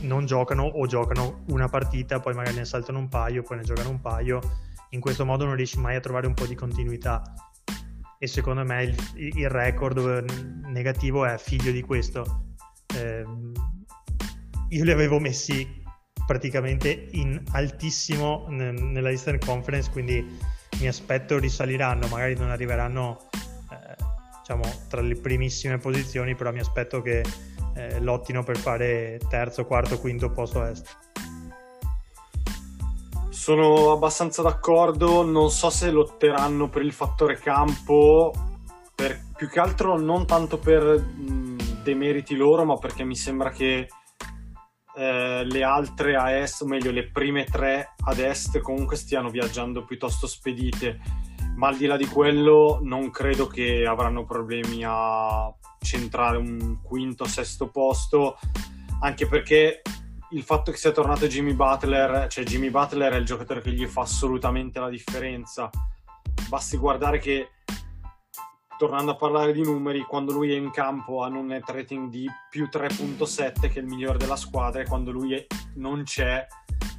non 0.02 0.26
giocano 0.26 0.64
o 0.64 0.86
giocano 0.86 1.42
una 1.48 1.68
partita, 1.68 2.20
poi 2.20 2.34
magari 2.34 2.56
ne 2.56 2.64
saltano 2.64 2.98
un 2.98 3.08
paio, 3.08 3.42
poi 3.42 3.58
ne 3.58 3.64
giocano 3.64 3.90
un 3.90 4.00
paio. 4.00 4.40
In 4.90 5.00
questo 5.00 5.24
modo 5.24 5.44
non 5.44 5.54
riesci 5.54 5.78
mai 5.78 5.96
a 5.96 6.00
trovare 6.00 6.26
un 6.26 6.34
po' 6.34 6.46
di 6.46 6.54
continuità. 6.54 7.22
E 8.22 8.26
secondo 8.26 8.62
me 8.64 8.82
il, 8.82 8.96
il 9.14 9.48
record 9.48 9.96
negativo 10.66 11.24
è 11.24 11.38
figlio 11.38 11.72
di 11.72 11.80
questo. 11.80 12.56
Eh, 12.94 13.24
io 14.68 14.84
li 14.84 14.90
avevo 14.90 15.18
messi 15.18 15.66
praticamente 16.26 17.08
in 17.12 17.42
altissimo 17.52 18.44
nella 18.50 19.08
Eastern 19.08 19.38
Conference, 19.38 19.90
quindi 19.90 20.38
mi 20.80 20.86
aspetto 20.86 21.38
risaliranno, 21.38 22.08
magari 22.08 22.34
non 22.36 22.50
arriveranno 22.50 23.30
eh, 23.72 23.96
diciamo 24.40 24.64
tra 24.88 25.00
le 25.00 25.14
primissime 25.14 25.78
posizioni, 25.78 26.34
però 26.34 26.52
mi 26.52 26.60
aspetto 26.60 27.00
che 27.00 27.24
eh, 27.74 28.00
lottino 28.00 28.42
per 28.42 28.58
fare 28.58 29.18
terzo, 29.30 29.64
quarto, 29.64 29.98
quinto 29.98 30.30
posto 30.30 30.62
est. 30.62 31.09
Sono 33.40 33.92
abbastanza 33.92 34.42
d'accordo, 34.42 35.22
non 35.24 35.50
so 35.50 35.70
se 35.70 35.90
lotteranno 35.90 36.68
per 36.68 36.82
il 36.82 36.92
fattore 36.92 37.38
campo, 37.38 38.34
per, 38.94 39.18
più 39.34 39.48
che 39.48 39.58
altro 39.58 39.98
non 39.98 40.26
tanto 40.26 40.58
per 40.58 40.82
mh, 41.00 41.82
demeriti 41.82 42.36
loro, 42.36 42.66
ma 42.66 42.76
perché 42.76 43.02
mi 43.02 43.16
sembra 43.16 43.48
che 43.48 43.88
eh, 44.94 45.42
le 45.42 45.62
altre 45.64 46.16
a 46.16 46.32
est, 46.32 46.60
o 46.60 46.66
meglio 46.66 46.90
le 46.90 47.10
prime 47.10 47.44
tre 47.44 47.94
ad 48.04 48.18
est 48.18 48.60
comunque 48.60 48.96
stiano 48.96 49.30
viaggiando 49.30 49.86
piuttosto 49.86 50.26
spedite, 50.26 51.00
ma 51.56 51.68
al 51.68 51.78
di 51.78 51.86
là 51.86 51.96
di 51.96 52.06
quello 52.06 52.80
non 52.82 53.10
credo 53.10 53.46
che 53.46 53.86
avranno 53.86 54.26
problemi 54.26 54.82
a 54.84 55.50
centrare 55.80 56.36
un 56.36 56.82
quinto, 56.82 57.24
sesto 57.24 57.70
posto, 57.70 58.36
anche 59.00 59.26
perché 59.26 59.80
il 60.30 60.42
fatto 60.42 60.70
che 60.70 60.76
sia 60.76 60.92
tornato 60.92 61.26
Jimmy 61.26 61.54
Butler, 61.54 62.28
cioè 62.28 62.44
Jimmy 62.44 62.70
Butler 62.70 63.12
è 63.12 63.16
il 63.16 63.24
giocatore 63.24 63.60
che 63.60 63.72
gli 63.72 63.86
fa 63.86 64.02
assolutamente 64.02 64.78
la 64.78 64.88
differenza. 64.88 65.70
Basti 66.48 66.76
guardare 66.76 67.18
che 67.18 67.50
tornando 68.78 69.10
a 69.10 69.16
parlare 69.16 69.52
di 69.52 69.62
numeri, 69.62 70.02
quando 70.02 70.32
lui 70.32 70.52
è 70.52 70.56
in 70.56 70.70
campo 70.70 71.22
hanno 71.22 71.40
un 71.40 71.46
net 71.46 71.68
rating 71.68 72.08
di 72.08 72.28
più 72.48 72.68
3.7 72.72 73.68
che 73.68 73.74
è 73.74 73.78
il 73.78 73.86
migliore 73.86 74.18
della 74.18 74.36
squadra 74.36 74.80
e 74.80 74.86
quando 74.86 75.10
lui 75.10 75.34
è, 75.34 75.46
non 75.74 76.04
c'è 76.04 76.46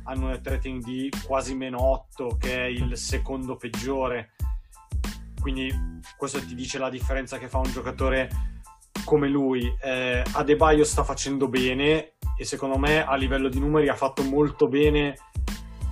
hanno 0.03 0.25
un 0.25 0.31
net 0.31 0.45
rating 0.47 0.83
di 0.83 1.09
quasi 1.25 1.55
meno 1.55 1.81
8 1.81 2.37
che 2.37 2.55
è 2.55 2.65
il 2.65 2.97
secondo 2.97 3.55
peggiore. 3.55 4.33
Quindi 5.39 5.73
questo 6.17 6.39
ti 6.39 6.53
dice 6.53 6.77
la 6.77 6.89
differenza 6.89 7.37
che 7.37 7.47
fa 7.47 7.59
un 7.59 7.71
giocatore 7.71 8.29
come 9.05 9.27
lui. 9.27 9.73
Eh, 9.81 10.21
Adebayo 10.33 10.83
sta 10.83 11.03
facendo 11.03 11.47
bene 11.47 12.15
e 12.41 12.45
secondo 12.45 12.79
me 12.79 13.05
a 13.05 13.13
livello 13.15 13.49
di 13.49 13.59
numeri 13.59 13.87
ha 13.87 13.95
fatto 13.95 14.23
molto 14.23 14.67
bene 14.67 15.15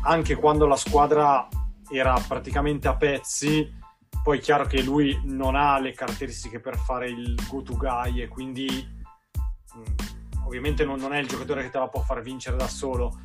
anche 0.01 0.33
quando 0.33 0.65
la 0.65 0.75
squadra 0.75 1.47
era 1.91 2.19
praticamente 2.27 2.87
a 2.87 2.95
pezzi. 2.95 3.77
Poi 4.23 4.39
è 4.39 4.41
chiaro 4.41 4.65
che 4.65 4.81
lui 4.81 5.19
non 5.25 5.55
ha 5.55 5.79
le 5.79 5.93
caratteristiche 5.93 6.59
per 6.59 6.75
fare 6.75 7.07
il 7.07 7.39
go-to 7.47 7.77
guy 7.77 8.21
e 8.21 8.27
quindi 8.27 8.65
mh, 8.65 9.79
mm, 9.79 10.45
ovviamente 10.45 10.83
non, 10.85 10.99
non, 10.99 11.13
è 11.13 11.19
il 11.19 11.27
giocatore 11.27 11.61
che 11.61 11.69
te 11.69 11.77
la 11.77 11.87
può 11.87 12.01
far 12.01 12.23
vincere 12.23 12.57
da 12.57 12.67
solo. 12.67 13.21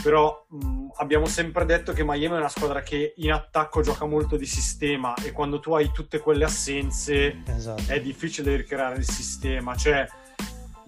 Però 0.00 0.46
mh, 0.48 0.66
mm, 0.66 0.88
abbiamo 0.98 1.26
sempre 1.26 1.64
detto 1.64 1.92
che 1.92 2.04
Miami 2.04 2.36
è 2.36 2.38
una 2.38 2.48
squadra 2.48 2.82
che 2.82 3.14
in 3.16 3.32
attacco 3.32 3.82
gioca 3.82 4.06
molto 4.06 4.36
di 4.36 4.46
sistema 4.46 5.12
e 5.14 5.32
quando 5.32 5.58
tu 5.58 5.74
hai 5.74 5.90
tutte 5.90 6.20
quelle 6.20 6.44
assenze 6.44 7.42
esatto. 7.46 7.90
è 7.90 8.00
difficile 8.00 8.54
ricreare 8.54 8.96
il 8.96 9.08
sistema. 9.08 9.74
Cioè, 9.74 10.06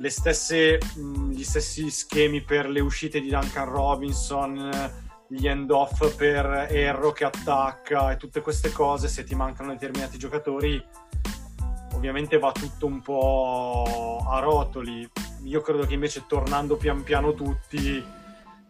stesse, 0.09 0.79
mh, 0.95 1.31
gli 1.31 1.45
stessi 1.45 1.91
schemi 1.91 2.43
per 2.43 2.69
le 2.69 2.81
uscite 2.81 3.21
di 3.21 3.29
Duncan 3.29 3.69
Robinson 3.69 5.05
gli 5.29 5.49
end 5.49 5.71
off 5.71 6.15
per 6.15 6.69
Erro 6.71 7.13
che 7.13 7.25
attacca 7.25 8.13
e 8.13 8.17
tutte 8.17 8.41
queste 8.41 8.71
cose, 8.71 9.09
se 9.09 9.25
ti 9.25 9.35
mancano 9.35 9.73
determinati 9.73 10.19
giocatori, 10.19 10.83
ovviamente 11.95 12.39
va 12.39 12.53
tutto 12.53 12.87
un 12.87 13.01
po' 13.03 14.25
a 14.29 14.39
rotoli. 14.39 15.09
Io 15.45 15.61
credo 15.61 15.85
che 15.85 15.95
invece 15.95 16.25
tornando 16.27 16.77
pian 16.77 17.03
piano 17.03 17.35
tutti 17.35 18.05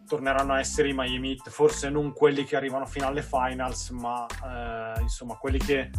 torneranno 0.07 0.53
a 0.53 0.59
essere 0.59 0.89
i 0.89 0.93
Miami 0.93 1.31
Heat, 1.31 1.49
forse 1.49 1.89
non 1.89 2.13
quelli 2.13 2.43
che 2.45 2.55
arrivano 2.55 2.85
fino 2.85 3.07
alle 3.07 3.21
finals, 3.21 3.89
ma 3.89 4.25
eh, 4.25 5.01
insomma 5.01 5.35
quelli 5.35 5.59
che, 5.59 5.91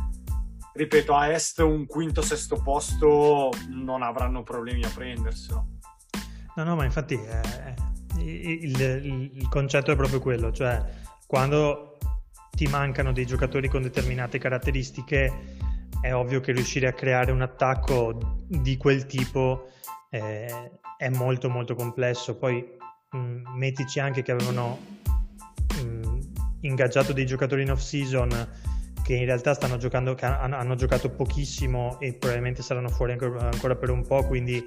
ripeto, 0.78 1.14
a 1.14 1.32
est 1.32 1.58
un 1.58 1.86
quinto 1.86 2.22
sesto 2.22 2.62
posto 2.62 3.50
non 3.68 4.02
avranno 4.02 4.44
problemi 4.44 4.84
a 4.84 4.90
prenderselo. 4.94 5.66
No, 6.54 6.64
no, 6.64 6.76
ma 6.76 6.84
infatti 6.84 7.14
eh, 7.14 7.74
il, 8.18 8.80
il, 8.80 9.30
il 9.34 9.48
concetto 9.48 9.90
è 9.90 9.96
proprio 9.96 10.20
quello, 10.20 10.52
cioè 10.52 10.82
quando 11.26 11.98
ti 12.50 12.66
mancano 12.68 13.12
dei 13.12 13.26
giocatori 13.26 13.68
con 13.68 13.82
determinate 13.82 14.38
caratteristiche 14.38 15.56
è 16.00 16.14
ovvio 16.14 16.40
che 16.40 16.52
riuscire 16.52 16.86
a 16.86 16.92
creare 16.92 17.32
un 17.32 17.42
attacco 17.42 18.44
di 18.46 18.76
quel 18.76 19.06
tipo 19.06 19.70
eh, 20.10 20.70
è 20.96 21.08
molto 21.08 21.50
molto 21.50 21.74
complesso. 21.74 22.36
Poi 22.36 22.64
mh, 23.10 23.18
mm, 23.18 23.46
mettici 23.56 23.98
anche 23.98 24.22
che 24.22 24.30
avevano 24.30 24.78
mh, 25.74 25.82
mm, 25.82 26.20
ingaggiato 26.60 27.12
dei 27.12 27.26
giocatori 27.26 27.62
in 27.62 27.72
off 27.72 27.80
season 27.80 28.30
che 29.08 29.14
in 29.14 29.24
realtà 29.24 29.54
stanno 29.54 29.78
giocando, 29.78 30.14
hanno, 30.20 30.56
hanno 30.56 30.74
giocato 30.74 31.08
pochissimo 31.08 31.98
e 31.98 32.12
probabilmente 32.12 32.60
saranno 32.60 32.90
fuori 32.90 33.12
ancora, 33.12 33.48
ancora 33.48 33.74
per 33.74 33.88
un 33.88 34.06
po', 34.06 34.22
quindi 34.26 34.62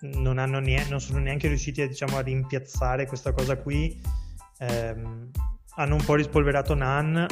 non, 0.00 0.34
neanche, 0.34 0.90
non 0.90 1.00
sono 1.00 1.20
neanche 1.20 1.48
riusciti 1.48 1.88
diciamo, 1.88 2.18
a 2.18 2.20
rimpiazzare 2.20 3.06
questa 3.06 3.32
cosa 3.32 3.56
qui. 3.56 3.98
Eh, 4.58 4.94
hanno 5.76 5.94
un 5.94 6.04
po' 6.04 6.16
rispolverato 6.16 6.74
Nan, 6.74 7.26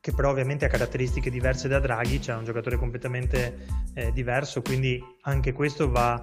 che 0.00 0.12
però 0.12 0.30
ovviamente 0.30 0.64
ha 0.64 0.68
caratteristiche 0.68 1.30
diverse 1.30 1.68
da 1.68 1.78
Draghi, 1.78 2.20
cioè 2.20 2.34
un 2.34 2.42
giocatore 2.42 2.74
completamente 2.78 3.56
eh, 3.94 4.10
diverso, 4.10 4.62
quindi 4.62 5.00
anche 5.20 5.52
questo 5.52 5.88
va 5.88 6.14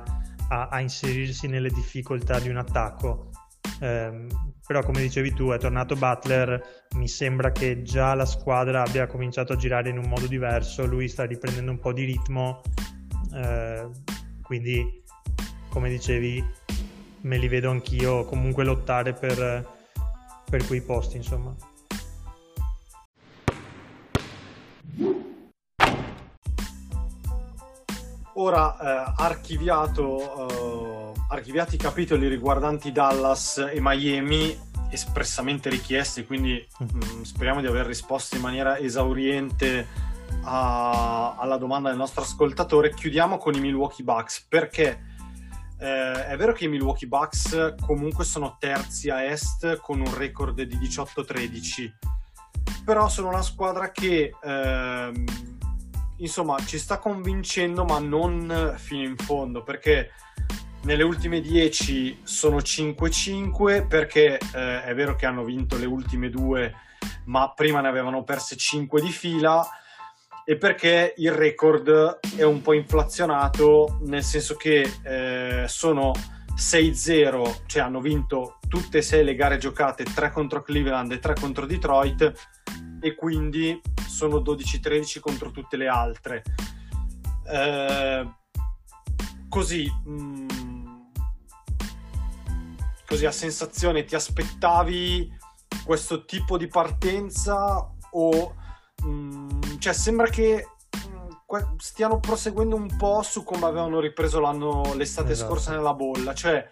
a, 0.49 0.67
a, 0.67 0.81
inserirsi 0.81 1.47
nelle 1.47 1.69
difficoltà 1.69 2.37
di 2.37 2.49
un 2.49 2.57
attacco. 2.57 3.29
Eh, 3.79 4.27
però 4.65 4.81
come 4.81 5.01
dicevi 5.01 5.33
tu 5.33 5.49
è 5.49 5.57
tornato 5.57 5.95
Butler, 5.95 6.85
mi 6.95 7.07
sembra 7.07 7.51
che 7.51 7.81
già 7.81 8.13
la 8.13 8.25
squadra 8.25 8.83
abbia 8.83 9.07
cominciato 9.07 9.53
a 9.53 9.55
girare 9.57 9.89
in 9.89 9.97
un 9.97 10.07
modo 10.07 10.25
diverso, 10.27 10.85
lui 10.85 11.07
sta 11.07 11.25
riprendendo 11.25 11.71
un 11.71 11.79
po' 11.79 11.91
di 11.91 12.05
ritmo, 12.05 12.61
eh, 13.33 13.89
quindi 14.41 15.03
come 15.69 15.89
dicevi, 15.89 16.43
me 17.21 17.37
li 17.37 17.47
vedo 17.47 17.71
anch'io 17.71 18.25
comunque 18.25 18.63
lottare 18.63 19.13
per, 19.13 19.67
per 20.49 20.65
quei 20.65 20.81
posti, 20.81 21.17
insomma. 21.17 21.55
Ora 28.35 28.77
eh, 28.79 29.13
archiviato, 29.17 31.12
eh, 31.12 31.12
archiviati 31.33 31.75
i 31.75 31.79
capitoli 31.79 32.27
riguardanti 32.27 32.91
Dallas 32.91 33.57
e 33.57 33.77
Miami, 33.79 34.55
espressamente 34.89 35.69
richiesti, 35.69 36.25
quindi 36.25 36.65
mh, 36.77 36.85
mm, 36.85 37.21
speriamo 37.23 37.59
di 37.59 37.67
aver 37.67 37.85
risposto 37.85 38.35
in 38.35 38.41
maniera 38.41 38.77
esauriente 38.77 39.87
a, 40.43 41.35
alla 41.37 41.57
domanda 41.57 41.89
del 41.89 41.97
nostro 41.97 42.21
ascoltatore. 42.21 42.93
Chiudiamo 42.93 43.37
con 43.37 43.55
i 43.55 43.59
Milwaukee 43.59 44.03
Bucks 44.03 44.45
perché 44.47 45.05
eh, 45.79 46.27
è 46.27 46.37
vero 46.37 46.53
che 46.53 46.65
i 46.65 46.67
Milwaukee 46.69 47.07
Bucks 47.07 47.75
comunque 47.81 48.23
sono 48.25 48.57
terzi 48.59 49.09
a 49.09 49.23
est 49.23 49.77
con 49.77 50.01
un 50.01 50.15
record 50.15 50.61
di 50.61 50.77
18-13, 50.77 51.91
però 52.85 53.09
sono 53.09 53.29
una 53.29 53.41
squadra 53.41 53.89
che 53.89 54.35
ehm, 54.41 55.25
insomma 56.17 56.63
ci 56.63 56.77
sta 56.77 56.99
convincendo 56.99 57.85
ma 57.85 57.97
non 57.97 58.75
fino 58.77 59.01
in 59.01 59.17
fondo 59.17 59.63
perché 59.63 60.11
nelle 60.83 61.03
ultime 61.03 61.41
10 61.41 62.19
sono 62.23 62.57
5-5 62.57 63.87
perché 63.87 64.37
eh, 64.37 64.83
è 64.83 64.93
vero 64.93 65.15
che 65.15 65.25
hanno 65.25 65.43
vinto 65.43 65.77
le 65.77 65.85
ultime 65.85 66.29
due 66.29 66.73
ma 67.25 67.53
prima 67.53 67.81
ne 67.81 67.87
avevano 67.87 68.23
perse 68.23 68.55
5 68.55 69.01
di 69.01 69.09
fila 69.09 69.65
e 70.45 70.57
perché 70.57 71.13
il 71.17 71.31
record 71.31 72.19
è 72.35 72.43
un 72.43 72.61
po' 72.61 72.73
inflazionato, 72.73 73.99
nel 74.01 74.23
senso 74.23 74.55
che 74.55 74.91
eh, 75.03 75.65
sono 75.67 76.11
6-0, 76.55 77.61
cioè 77.65 77.81
hanno 77.81 78.01
vinto 78.01 78.59
tutte 78.67 78.97
e 78.97 79.01
sei 79.01 79.23
le 79.23 79.35
gare 79.35 79.57
giocate, 79.57 80.03
3 80.03 80.31
contro 80.31 80.61
Cleveland 80.61 81.13
e 81.13 81.19
3 81.19 81.35
contro 81.35 81.65
Detroit, 81.65 82.33
e 82.99 83.15
quindi 83.15 83.79
sono 84.05 84.39
12-13 84.39 85.19
contro 85.21 85.51
tutte 85.51 85.77
le 85.77 85.87
altre. 85.87 86.43
Eh, 87.49 88.27
così, 89.47 89.89
mh, 90.05 90.11
mm, 90.11 90.47
così 93.13 93.27
a 93.27 93.31
sensazione 93.31 94.05
ti 94.05 94.15
aspettavi 94.15 95.31
questo 95.85 96.25
tipo 96.25 96.57
di 96.57 96.65
partenza 96.65 97.87
o 98.09 98.55
mh, 99.03 99.07
mm, 99.07 99.49
cioè 99.77 99.93
sembra 99.93 100.27
che 100.29 100.65
mm, 100.97 101.75
stiano 101.77 102.19
proseguendo 102.19 102.75
un 102.75 102.97
po' 102.97 103.21
su 103.21 103.43
come 103.43 103.67
avevano 103.67 103.99
ripreso 103.99 104.39
l'anno 104.39 104.95
l'estate 104.95 105.33
esatto. 105.33 105.47
scorsa 105.47 105.75
nella 105.75 105.93
bolla, 105.93 106.33
cioè 106.33 106.67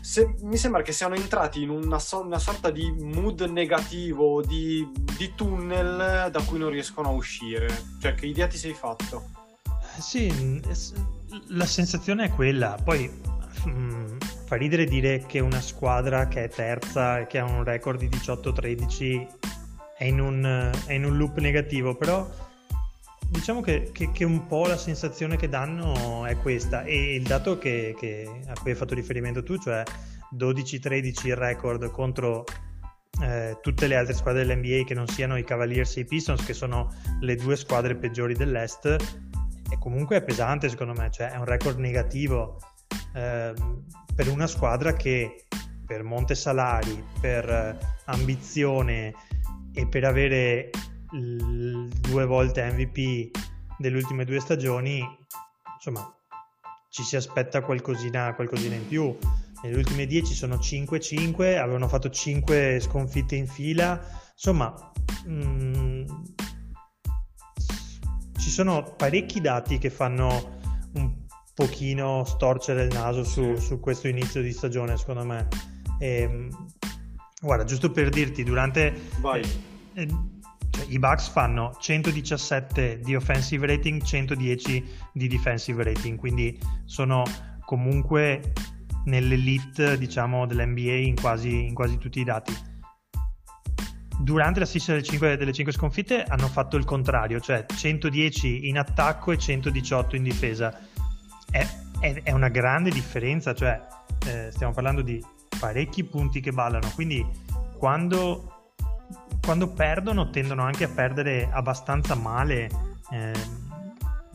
se, 0.00 0.34
mi 0.40 0.56
sembra 0.56 0.82
che 0.82 0.90
siano 0.90 1.14
entrati 1.14 1.62
in 1.62 1.70
una, 1.70 2.00
so, 2.00 2.22
una 2.22 2.40
sorta 2.40 2.70
di 2.70 2.90
mood 2.90 3.42
negativo, 3.42 4.42
di, 4.42 4.90
di, 5.16 5.34
tunnel 5.36 6.30
da 6.32 6.42
cui 6.42 6.58
non 6.58 6.70
riescono 6.70 7.08
a 7.08 7.12
uscire. 7.12 7.68
Cioè, 8.00 8.14
che 8.14 8.26
idea 8.26 8.46
ti 8.48 8.58
sei 8.58 8.74
fatto? 8.74 9.30
Sì, 10.00 10.60
la 11.48 11.64
sensazione 11.64 12.24
è 12.24 12.30
quella. 12.30 12.76
Poi 12.82 13.08
mh, 13.64 13.70
mm, 13.70 14.16
fa 14.44 14.56
ridere 14.56 14.84
dire 14.84 15.24
che 15.26 15.40
una 15.40 15.60
squadra 15.60 16.28
che 16.28 16.44
è 16.44 16.48
terza 16.48 17.20
e 17.20 17.26
che 17.26 17.38
ha 17.38 17.44
un 17.44 17.64
record 17.64 17.98
di 17.98 18.08
18-13 18.08 19.26
è 19.96 20.04
in 20.04 20.20
un, 20.20 20.70
è 20.86 20.92
in 20.92 21.04
un 21.04 21.16
loop 21.16 21.38
negativo, 21.38 21.94
però 21.96 22.28
diciamo 23.28 23.60
che, 23.60 23.90
che, 23.92 24.10
che, 24.12 24.24
un 24.24 24.46
po' 24.46 24.66
la 24.66 24.76
sensazione 24.76 25.36
che 25.36 25.48
danno 25.48 26.26
è 26.26 26.36
questa. 26.36 26.84
E 26.84 27.14
il 27.14 27.22
dato 27.22 27.58
che, 27.58 27.94
a 28.46 28.60
cui 28.60 28.70
hai 28.70 28.76
fatto 28.76 28.94
riferimento 28.94 29.42
tu, 29.42 29.56
cioè 29.58 29.82
12-13 30.36 31.26
il 31.28 31.36
record 31.36 31.90
contro 31.90 32.44
eh, 33.22 33.58
tutte 33.62 33.86
le 33.86 33.96
altre 33.96 34.14
squadre 34.14 34.44
dell'NBA 34.44 34.84
che 34.84 34.94
non 34.94 35.06
siano 35.06 35.36
i 35.36 35.44
Cavaliers 35.44 35.96
e 35.96 36.00
i 36.00 36.04
Pistons, 36.04 36.44
che 36.44 36.54
sono 36.54 36.92
le 37.20 37.36
due 37.36 37.56
squadre 37.56 37.94
peggiori 37.94 38.34
dell'Est, 38.34 38.84
e 39.70 39.78
comunque 39.78 40.16
è 40.16 40.22
pesante 40.22 40.68
secondo 40.68 40.92
me, 40.92 41.10
cioè 41.10 41.30
è 41.30 41.36
un 41.36 41.44
record 41.44 41.78
negativo 41.78 42.58
eh, 43.14 43.54
per 44.14 44.28
una 44.28 44.46
squadra 44.46 44.92
che 44.94 45.46
per 45.86 46.02
monte 46.02 46.34
salari, 46.34 47.04
per 47.20 47.78
ambizione, 48.06 49.12
e 49.74 49.86
per 49.86 50.04
avere 50.04 50.70
l- 51.10 51.88
due 52.00 52.24
volte 52.24 52.64
MVP 52.70 53.30
delle 53.76 53.96
ultime 53.96 54.24
due 54.24 54.40
stagioni, 54.40 55.02
insomma, 55.74 56.14
ci 56.88 57.02
si 57.02 57.16
aspetta 57.16 57.60
qualcosina, 57.60 58.34
qualcosina 58.34 58.76
in 58.76 58.86
più. 58.86 59.16
Nelle 59.62 59.76
ultime 59.76 60.06
10 60.06 60.32
sono 60.32 60.56
5-5, 60.56 61.58
avevano 61.58 61.88
fatto 61.88 62.08
5 62.08 62.78
sconfitte 62.80 63.34
in 63.34 63.48
fila, 63.48 64.00
insomma, 64.32 64.72
mh, 65.26 65.32
mm, 65.32 66.04
ci 68.38 68.50
sono 68.50 68.94
parecchi 68.96 69.40
dati 69.40 69.78
che 69.78 69.90
fanno 69.90 70.58
un 70.94 71.23
pochino 71.54 72.24
storcere 72.24 72.84
il 72.84 72.92
naso 72.92 73.24
su, 73.24 73.56
su 73.56 73.80
questo 73.80 74.08
inizio 74.08 74.42
di 74.42 74.52
stagione, 74.52 74.96
secondo 74.96 75.24
me. 75.24 75.48
E, 75.98 76.20
ehm, 76.22 76.50
Guarda, 77.44 77.64
giusto 77.64 77.90
per 77.90 78.08
dirti, 78.08 78.42
durante... 78.42 79.10
Vai. 79.20 79.42
Eh, 79.92 80.08
cioè, 80.70 80.86
I 80.88 80.98
Bucks 80.98 81.28
fanno 81.28 81.76
117 81.78 83.00
di 83.00 83.14
offensive 83.14 83.66
rating, 83.66 84.02
110 84.02 84.82
di 85.12 85.28
defensive 85.28 85.82
rating, 85.82 86.18
quindi 86.18 86.58
sono 86.86 87.22
comunque 87.66 88.54
nell'elite, 89.04 89.98
diciamo, 89.98 90.46
dell'NBA 90.46 90.94
in 90.94 91.16
quasi, 91.20 91.66
in 91.66 91.74
quasi 91.74 91.98
tutti 91.98 92.20
i 92.20 92.24
dati. 92.24 92.72
durante 94.20 94.60
la 94.60 94.64
striscia 94.64 94.92
delle 94.92 95.04
5, 95.04 95.36
delle 95.36 95.52
5 95.52 95.72
sconfitte 95.72 96.22
hanno 96.22 96.48
fatto 96.48 96.78
il 96.78 96.84
contrario, 96.86 97.40
cioè 97.40 97.66
110 97.66 98.68
in 98.68 98.78
attacco 98.78 99.32
e 99.32 99.38
118 99.38 100.16
in 100.16 100.22
difesa. 100.22 100.80
È, 101.54 101.66
è, 102.00 102.22
è 102.24 102.32
una 102.32 102.48
grande 102.48 102.90
differenza, 102.90 103.54
cioè 103.54 103.80
eh, 104.26 104.50
stiamo 104.50 104.72
parlando 104.72 105.02
di 105.02 105.24
parecchi 105.60 106.02
punti 106.02 106.40
che 106.40 106.50
ballano, 106.50 106.90
quindi 106.96 107.24
quando, 107.78 108.72
quando 109.40 109.68
perdono 109.68 110.30
tendono 110.30 110.62
anche 110.62 110.84
a 110.84 110.88
perdere 110.88 111.48
abbastanza 111.52 112.16
male 112.16 112.68
eh, 113.12 113.32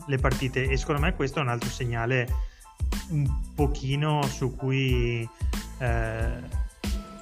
le 0.06 0.16
partite 0.16 0.66
e 0.66 0.78
secondo 0.78 1.02
me 1.02 1.14
questo 1.14 1.40
è 1.40 1.42
un 1.42 1.48
altro 1.48 1.68
segnale 1.68 2.26
un 3.10 3.28
pochino 3.54 4.22
su 4.22 4.56
cui 4.56 5.28
eh, 5.78 6.42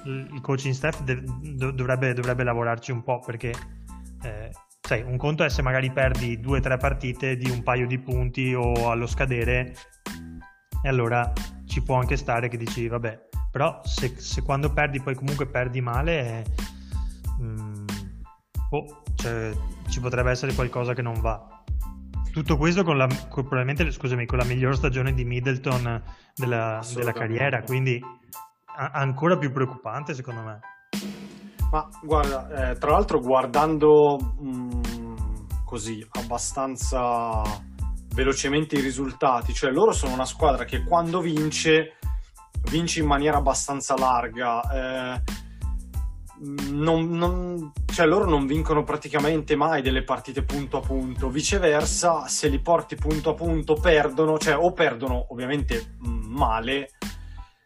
il 0.05 0.39
coaching 0.41 0.73
staff 0.73 1.01
dovrebbe, 1.01 2.13
dovrebbe, 2.13 2.43
lavorarci 2.43 2.91
un 2.91 3.03
po' 3.03 3.19
perché 3.19 3.53
eh, 4.21 4.51
sai, 4.89 5.03
un 5.03 5.17
conto 5.17 5.43
è 5.43 5.49
se 5.49 5.61
magari 5.61 5.91
perdi 5.91 6.39
due 6.39 6.57
o 6.57 6.61
tre 6.61 6.75
partite 6.77 7.37
di 7.37 7.47
un 7.47 7.61
paio 7.61 7.85
di 7.85 7.99
punti 7.99 8.55
o 8.55 8.89
allo 8.89 9.05
scadere 9.05 9.75
e 10.81 10.89
allora 10.89 11.31
ci 11.67 11.83
può 11.83 11.99
anche 11.99 12.17
stare 12.17 12.47
che 12.47 12.57
dici 12.57 12.87
vabbè 12.87 13.27
però 13.51 13.81
se, 13.83 14.15
se 14.17 14.41
quando 14.41 14.73
perdi 14.73 14.99
poi 14.99 15.13
comunque 15.13 15.45
perdi 15.45 15.79
male 15.79 16.19
eh, 16.19 16.43
mm, 17.39 17.85
oh, 18.71 19.03
cioè, 19.13 19.51
ci 19.89 19.99
potrebbe 19.99 20.31
essere 20.31 20.55
qualcosa 20.55 20.95
che 20.95 21.03
non 21.03 21.21
va 21.21 21.63
tutto 22.31 22.57
questo 22.57 22.83
con 22.83 22.97
la, 22.97 23.05
con, 23.29 23.43
probabilmente 23.43 23.91
scusami, 23.91 24.25
con 24.25 24.39
la 24.39 24.43
miglior 24.43 24.75
stagione 24.75 25.13
di 25.13 25.23
Middleton 25.23 26.01
della, 26.33 26.81
della 26.95 27.11
carriera 27.11 27.61
quindi 27.61 28.01
ancora 28.75 29.37
più 29.37 29.51
preoccupante 29.51 30.15
secondo 30.15 30.41
me. 30.41 30.59
Ma 31.71 31.87
guarda, 32.01 32.71
eh, 32.71 32.77
tra 32.77 32.91
l'altro 32.91 33.19
guardando 33.19 34.17
mh, 34.17 34.49
mm, 34.49 34.81
così 35.65 36.05
abbastanza 36.11 37.41
velocemente 38.13 38.75
i 38.75 38.81
risultati, 38.81 39.53
cioè 39.53 39.71
loro 39.71 39.91
sono 39.91 40.13
una 40.13 40.25
squadra 40.25 40.65
che 40.65 40.83
quando 40.83 41.21
vince 41.21 41.97
vince 42.69 42.99
in 42.99 43.07
maniera 43.07 43.37
abbastanza 43.37 43.95
larga. 43.95 44.61
Eh, 45.15 45.21
non, 46.71 47.09
non, 47.09 47.73
cioè 47.85 48.05
loro 48.05 48.25
non 48.25 48.45
vincono 48.45 48.83
praticamente 48.83 49.57
mai 49.57 49.81
delle 49.81 50.03
partite 50.03 50.43
punto 50.43 50.77
a 50.77 50.81
punto, 50.81 51.29
viceversa, 51.29 52.27
se 52.27 52.47
li 52.47 52.61
porti 52.61 52.95
punto 52.95 53.31
a 53.31 53.33
punto 53.33 53.73
perdono, 53.73 54.37
cioè 54.37 54.57
o 54.57 54.71
perdono 54.71 55.25
ovviamente 55.29 55.97
male 55.99 56.91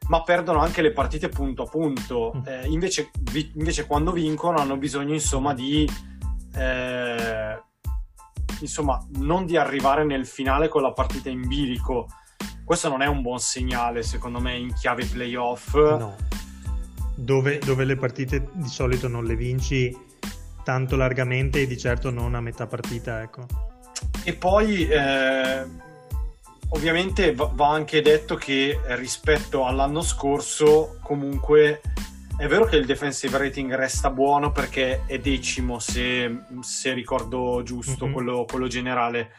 ma 0.08 0.22
perdono 0.24 0.60
anche 0.60 0.82
le 0.82 0.92
partite 0.92 1.30
punto 1.30 1.64
a 1.64 1.68
punto. 1.68 2.34
Mm. 2.36 2.42
Eh, 2.46 2.68
invece, 2.68 3.12
vi, 3.32 3.52
invece, 3.56 3.86
quando 3.86 4.12
vincono 4.12 4.58
hanno 4.58 4.78
bisogno, 4.78 5.14
insomma, 5.14 5.54
di 5.54 5.90
eh, 6.56 7.62
insomma, 8.60 9.06
non 9.18 9.46
di 9.46 9.58
arrivare 9.58 10.04
nel 10.04 10.26
finale 10.26 10.68
con 10.68 10.82
la 10.82 10.92
partita 10.92 11.30
in 11.30 11.48
bilico. 11.48 12.08
Questo 12.64 12.90
non 12.90 13.02
è 13.02 13.08
un 13.08 13.22
buon 13.22 13.40
segnale, 13.40 14.04
secondo 14.04 14.40
me, 14.40 14.56
in 14.56 14.74
chiave 14.74 15.06
playoff. 15.06 15.74
No. 15.76 16.16
Dove, 17.16 17.60
dove 17.60 17.84
le 17.86 17.96
partite 17.96 18.50
di 18.54 18.68
solito 18.68 19.08
non 19.08 19.26
le 19.26 19.36
vinci 19.36 19.96
tanto 20.64 20.96
largamente 20.96 21.62
e 21.62 21.68
di 21.68 21.78
certo 21.78 22.10
non 22.10 22.36
a 22.36 22.42
metà 22.42 22.66
partita, 22.66 23.22
ecco. 23.22 23.46
E 24.24 24.34
poi 24.34 24.88
eh, 24.88 25.66
ovviamente 26.74 27.34
va 27.34 27.70
anche 27.70 28.02
detto 28.02 28.36
che 28.36 28.80
rispetto 28.96 29.66
all'anno 29.66 30.02
scorso 30.02 30.98
comunque 31.02 31.82
è 32.36 32.48
vero 32.48 32.66
che 32.66 32.78
il 32.78 32.86
defensive 32.86 33.38
rating 33.38 33.74
resta 33.76 34.10
buono 34.10 34.52
perché 34.52 35.04
è 35.06 35.20
decimo 35.20 35.78
se, 35.80 36.46
se 36.62 36.94
ricordo 36.94 37.62
giusto 37.64 38.06
mm-hmm. 38.06 38.14
quello, 38.14 38.46
quello, 38.46 38.68
generale 38.68 39.32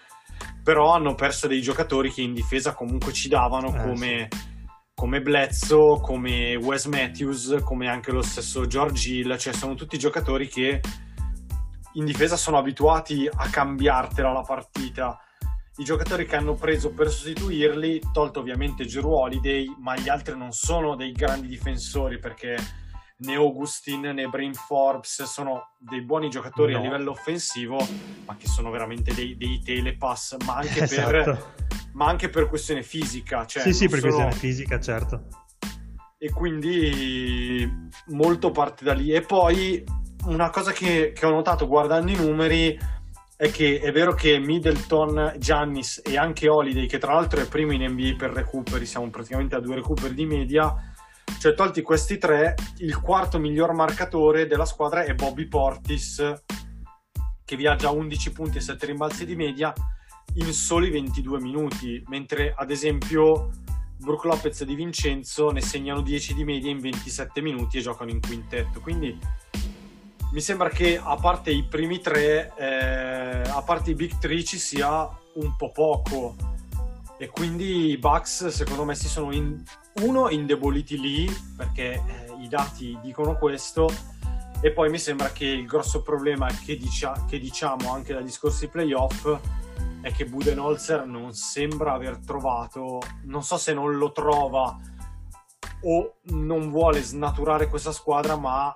però 0.63 0.93
hanno 0.93 1.15
perso 1.15 1.49
dei 1.49 1.61
giocatori 1.61 2.13
che 2.13 2.23
in 2.23 2.33
difesa 2.33 2.73
comunque 2.73 3.13
ci 3.13 3.29
davano 3.29 3.75
eh, 3.75 3.83
come, 3.83 4.29
sì. 4.31 4.39
come 4.95 5.21
Bledsoe, 5.21 6.01
come 6.01 6.55
Wes 6.55 6.87
Matthews 6.87 7.59
come 7.65 7.89
anche 7.89 8.13
lo 8.13 8.23
stesso 8.23 8.67
George 8.67 9.13
Hill 9.13 9.37
cioè 9.37 9.53
sono 9.53 9.75
tutti 9.75 9.99
giocatori 9.99 10.47
che 10.47 10.81
in 11.95 12.05
difesa 12.05 12.37
sono 12.37 12.59
abituati 12.59 13.29
a 13.31 13.49
cambiartela 13.49 14.33
la 14.33 14.43
partita 14.43 15.19
i 15.77 15.85
giocatori 15.85 16.25
che 16.25 16.37
hanno 16.37 16.55
preso 16.55 16.93
per 16.93 17.11
sostituirli, 17.11 18.01
tolto 18.13 18.41
ovviamente 18.41 18.85
Giro 18.85 19.19
Holiday, 19.19 19.75
ma 19.81 19.97
gli 19.97 20.09
altri 20.09 20.37
non 20.37 20.53
sono 20.53 20.95
dei 20.95 21.11
grandi 21.13 21.49
difensori 21.49 22.19
perché 22.19 22.57
né 23.17 23.35
Augustin 23.35 24.01
né 24.01 24.27
Brain 24.27 24.55
Forbes 24.55 25.23
sono 25.25 25.71
dei 25.79 26.03
buoni 26.03 26.29
giocatori 26.29 26.73
no. 26.73 26.79
a 26.79 26.83
livello 26.83 27.11
offensivo, 27.11 27.77
ma 28.25 28.37
che 28.37 28.47
sono 28.47 28.71
veramente 28.71 29.15
dei, 29.15 29.37
dei 29.37 29.61
telepass, 29.65 30.37
ma 30.45 30.57
anche, 30.57 30.83
esatto. 30.83 31.11
per, 31.11 31.55
ma 31.95 32.07
anche 32.07 32.29
per 32.29 32.49
questione 32.49 32.83
fisica. 32.83 33.45
Cioè 33.45 33.63
sì, 33.63 33.73
sì, 33.73 33.89
per 33.89 33.99
sono... 33.99 34.13
questione 34.13 34.37
fisica, 34.37 34.79
certo. 34.79 35.27
E 36.17 36.31
quindi 36.31 37.91
molto 38.09 38.51
parte 38.53 38.85
da 38.85 38.95
lì. 38.95 39.13
E 39.13 39.23
poi 39.23 39.85
una 40.27 40.51
cosa 40.51 40.73
che, 40.73 41.13
che 41.13 41.27
ho 41.27 41.31
notato 41.31 41.67
guardando 41.67 42.11
i 42.11 42.17
numeri 42.17 42.79
è 43.37 43.51
che 43.51 43.81
è 43.81 43.91
vero 43.91 44.15
che 44.15 44.39
Middleton, 44.39 45.35
Giannis 45.39 46.01
e 46.05 46.17
anche 46.17 46.49
Holiday, 46.49 46.87
che 46.87 46.99
tra 46.99 47.15
l'altro 47.15 47.41
è 47.41 47.49
primo 47.49 47.73
in 47.73 47.85
NBA 47.85 48.15
per 48.17 48.31
recuperi, 48.31 48.87
siamo 48.87 49.11
praticamente 49.11 49.57
a 49.57 49.61
due 49.61 49.75
recuperi 49.75 50.15
di 50.15 50.25
media, 50.25 50.75
cioè 51.41 51.55
tolti 51.55 51.83
questi 51.83 52.19
tre, 52.19 52.55
il 52.79 53.01
quarto 53.01 53.39
miglior 53.39 53.75
marcatore 53.75 54.47
della 54.47 54.65
squadra 54.65 55.05
è 55.05 55.15
Bobby 55.15 55.47
Portis, 55.47 56.43
che 57.45 57.57
viaggia 57.57 57.89
a 57.89 57.93
11 57.93 58.33
punti 58.33 58.59
e 58.59 58.61
7 58.61 58.87
rimbalzi 58.87 59.27
di 59.27 59.37
media 59.37 59.73
in 60.37 60.53
soli 60.53 60.91
22 60.91 61.41
minuti, 61.41 62.03
mentre 62.09 62.55
ad 62.57 62.71
esempio 62.71 63.51
Brook 63.99 64.25
Lopez 64.25 64.61
e 64.61 64.65
Di 64.65 64.75
Vincenzo 64.75 65.51
ne 65.51 65.61
segnano 65.61 66.01
10 66.01 66.35
di 66.35 66.45
media 66.45 66.71
in 66.71 66.79
27 66.79 67.41
minuti 67.41 67.79
e 67.79 67.81
giocano 67.81 68.11
in 68.11 68.21
quintetto. 68.21 68.81
Quindi 68.81 69.19
mi 70.35 70.41
sembra 70.41 70.69
che 70.69 71.01
a 71.01 71.15
parte 71.15 71.53
i 71.53 71.63
primi 71.63 72.01
tre, 72.01 72.53
eh, 72.57 73.49
a 73.49 73.63
parte 73.63 73.93
i 73.93 73.95
big 73.95 74.19
three 74.19 74.43
ci 74.43 74.59
sia 74.59 75.09
un 75.35 75.55
po' 75.57 75.71
poco. 75.71 76.35
E 77.17 77.29
quindi 77.29 77.91
i 77.91 77.99
Bucks 77.99 78.49
secondo 78.49 78.85
me 78.85 78.97
si 78.97 79.07
sono 79.07 79.33
in, 79.33 79.63
uno 80.03 80.29
indeboliti 80.29 80.99
lì 80.99 81.33
perché 81.57 81.93
eh, 81.93 82.03
i 82.43 82.49
dati 82.49 82.99
dicono 83.01 83.39
questo. 83.39 83.89
E 84.61 84.73
poi 84.73 84.91
mi 84.91 84.99
sembra 84.99 85.31
che 85.31 85.45
il 85.45 85.67
grosso 85.67 86.03
problema 86.03 86.49
che, 86.49 86.77
dicia, 86.77 87.25
che 87.29 87.39
diciamo 87.39 87.93
anche 87.93 88.13
dagli 88.13 88.31
scorsi 88.31 88.67
playoff 88.67 89.39
è 90.01 90.11
che 90.11 90.27
Budenholzer 90.27 91.07
non 91.07 91.33
sembra 91.33 91.93
aver 91.93 92.19
trovato 92.19 93.01
non 93.25 93.43
so 93.43 93.57
se 93.57 93.73
non 93.73 93.97
lo 93.97 94.13
trova 94.13 94.79
o 95.83 96.17
non 96.25 96.71
vuole 96.71 97.03
snaturare 97.03 97.69
questa 97.69 97.93
squadra 97.93 98.37
ma 98.37 98.75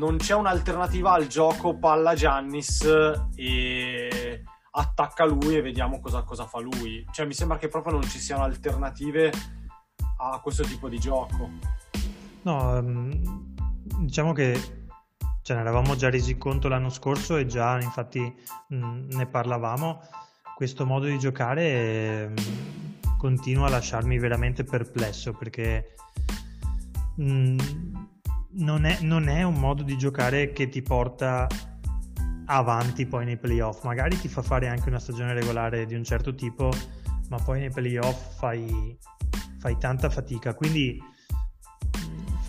non 0.00 0.16
c'è 0.16 0.34
un'alternativa 0.34 1.12
al 1.12 1.26
gioco 1.26 1.76
palla 1.76 2.14
Giannis 2.14 2.88
e 3.34 4.42
attacca 4.70 5.26
lui 5.26 5.56
e 5.56 5.60
vediamo 5.60 6.00
cosa, 6.00 6.22
cosa 6.22 6.46
fa 6.46 6.58
lui. 6.58 7.06
Cioè, 7.12 7.26
mi 7.26 7.34
sembra 7.34 7.58
che 7.58 7.68
proprio 7.68 7.92
non 7.92 8.02
ci 8.04 8.18
siano 8.18 8.42
alternative 8.42 9.30
a 10.16 10.40
questo 10.40 10.62
tipo 10.62 10.88
di 10.88 10.98
gioco. 10.98 11.50
No, 12.42 12.78
um, 12.78 13.54
diciamo 13.98 14.32
che 14.32 14.58
ce 15.42 15.52
ne 15.54 15.60
eravamo 15.60 15.94
già 15.96 16.08
resi 16.08 16.38
conto 16.38 16.68
l'anno 16.68 16.88
scorso 16.88 17.36
e 17.36 17.44
già 17.44 17.78
infatti 17.78 18.34
ne 18.68 19.26
parlavamo. 19.26 20.00
Questo 20.54 20.86
modo 20.86 21.04
di 21.04 21.18
giocare 21.18 22.28
mh, 22.28 22.32
mm, 22.32 23.16
continua 23.18 23.66
a 23.66 23.70
lasciarmi 23.70 24.18
veramente 24.18 24.64
perplesso 24.64 25.34
perché 25.34 25.94
non 28.52 28.84
è, 28.84 28.98
non 29.02 29.28
è 29.28 29.42
un 29.42 29.54
modo 29.54 29.82
di 29.82 29.96
giocare 29.96 30.52
che 30.52 30.68
ti 30.68 30.82
porta 30.82 31.46
avanti 32.46 33.06
poi 33.06 33.24
nei 33.24 33.36
playoff. 33.36 33.84
Magari 33.84 34.18
ti 34.18 34.28
fa 34.28 34.42
fare 34.42 34.68
anche 34.68 34.88
una 34.88 34.98
stagione 34.98 35.32
regolare 35.32 35.86
di 35.86 35.94
un 35.94 36.04
certo 36.04 36.34
tipo, 36.34 36.70
ma 37.28 37.38
poi 37.38 37.60
nei 37.60 37.70
playoff 37.70 38.36
fai, 38.38 38.96
fai 39.58 39.78
tanta 39.78 40.10
fatica. 40.10 40.54
Quindi 40.54 40.98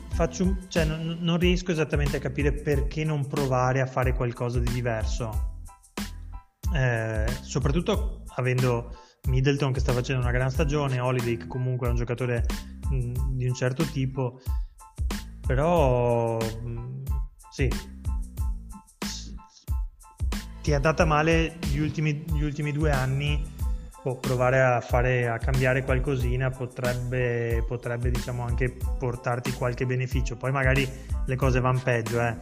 faccio, 0.10 0.58
cioè, 0.68 0.86
non, 0.86 1.18
non, 1.20 1.38
riesco 1.38 1.72
esattamente 1.72 2.18
a 2.18 2.20
capire 2.20 2.52
perché 2.52 3.04
non 3.04 3.28
provare 3.28 3.82
a 3.82 3.86
fare 3.86 4.14
qualcosa 4.14 4.60
di 4.60 4.72
diverso. 4.72 5.50
Eh, 6.74 7.26
soprattutto 7.42 8.24
avendo 8.36 8.96
Middleton 9.28 9.72
che 9.72 9.82
sta 9.82 9.94
facendo 9.94 10.22
una 10.22 10.32
gran 10.32 10.50
stagione, 10.50 11.00
Holiday 11.00 11.38
che 11.38 11.48
comunque 11.48 11.88
è 11.88 11.90
un 11.92 11.96
giocatore 11.96 12.46
mh, 12.90 13.36
di 13.36 13.46
un 13.46 13.54
certo 13.54 13.84
tipo 13.84 14.42
però 15.52 16.38
mm, 16.64 17.04
sì, 17.52 17.70
ti 20.62 20.72
è 20.72 20.74
andata 20.74 21.04
male 21.04 21.58
gli 21.70 21.80
ultimi, 21.80 22.24
gli 22.32 22.42
ultimi 22.42 22.72
due 22.72 22.92
anni, 22.92 23.44
può 24.02 24.16
provare 24.16 24.62
a, 24.62 24.80
fare, 24.80 25.28
a 25.28 25.38
cambiare 25.40 25.84
qualcosina 25.84 26.52
potrebbe, 26.52 27.66
potrebbe 27.68 28.12
diciamo 28.12 28.46
anche 28.46 28.78
portarti 28.98 29.52
qualche 29.52 29.86
beneficio, 29.86 30.38
poi 30.38 30.54
magari 30.54 30.90
le 31.26 31.36
cose 31.36 31.60
vanno 31.60 31.82
peggio, 31.84 32.22
eh. 32.22 32.34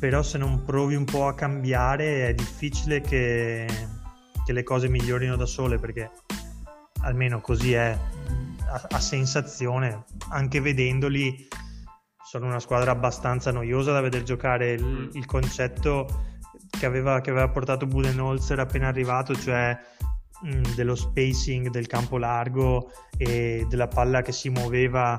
però 0.00 0.22
se 0.22 0.38
non 0.38 0.64
provi 0.64 0.94
un 0.94 1.04
po' 1.04 1.26
a 1.26 1.34
cambiare 1.34 2.28
è 2.28 2.32
difficile 2.32 3.02
che, 3.02 3.68
che 4.46 4.52
le 4.54 4.62
cose 4.62 4.88
migliorino 4.88 5.36
da 5.36 5.44
sole 5.44 5.76
perché 5.76 6.10
almeno 7.02 7.42
così 7.42 7.74
è 7.74 7.98
a, 8.64 8.86
a 8.88 8.98
sensazione, 8.98 10.04
anche 10.30 10.58
vedendoli 10.62 11.48
sono 12.32 12.46
una 12.46 12.60
squadra 12.60 12.92
abbastanza 12.92 13.52
noiosa 13.52 13.92
da 13.92 14.00
vedere 14.00 14.24
giocare. 14.24 14.72
Il, 14.72 14.82
mm. 14.82 15.08
il 15.12 15.26
concetto 15.26 16.06
che 16.70 16.86
aveva, 16.86 17.20
che 17.20 17.28
aveva, 17.28 17.50
portato 17.50 17.84
Budenholzer 17.84 18.58
appena 18.58 18.88
arrivato, 18.88 19.34
cioè 19.34 19.78
mh, 20.40 20.48
mm, 20.48 20.62
dello 20.74 20.94
spacing 20.94 21.68
del 21.68 21.86
campo 21.86 22.16
largo 22.16 22.90
e 23.18 23.66
della 23.68 23.86
palla 23.86 24.22
che 24.22 24.32
si 24.32 24.48
muoveva 24.48 25.18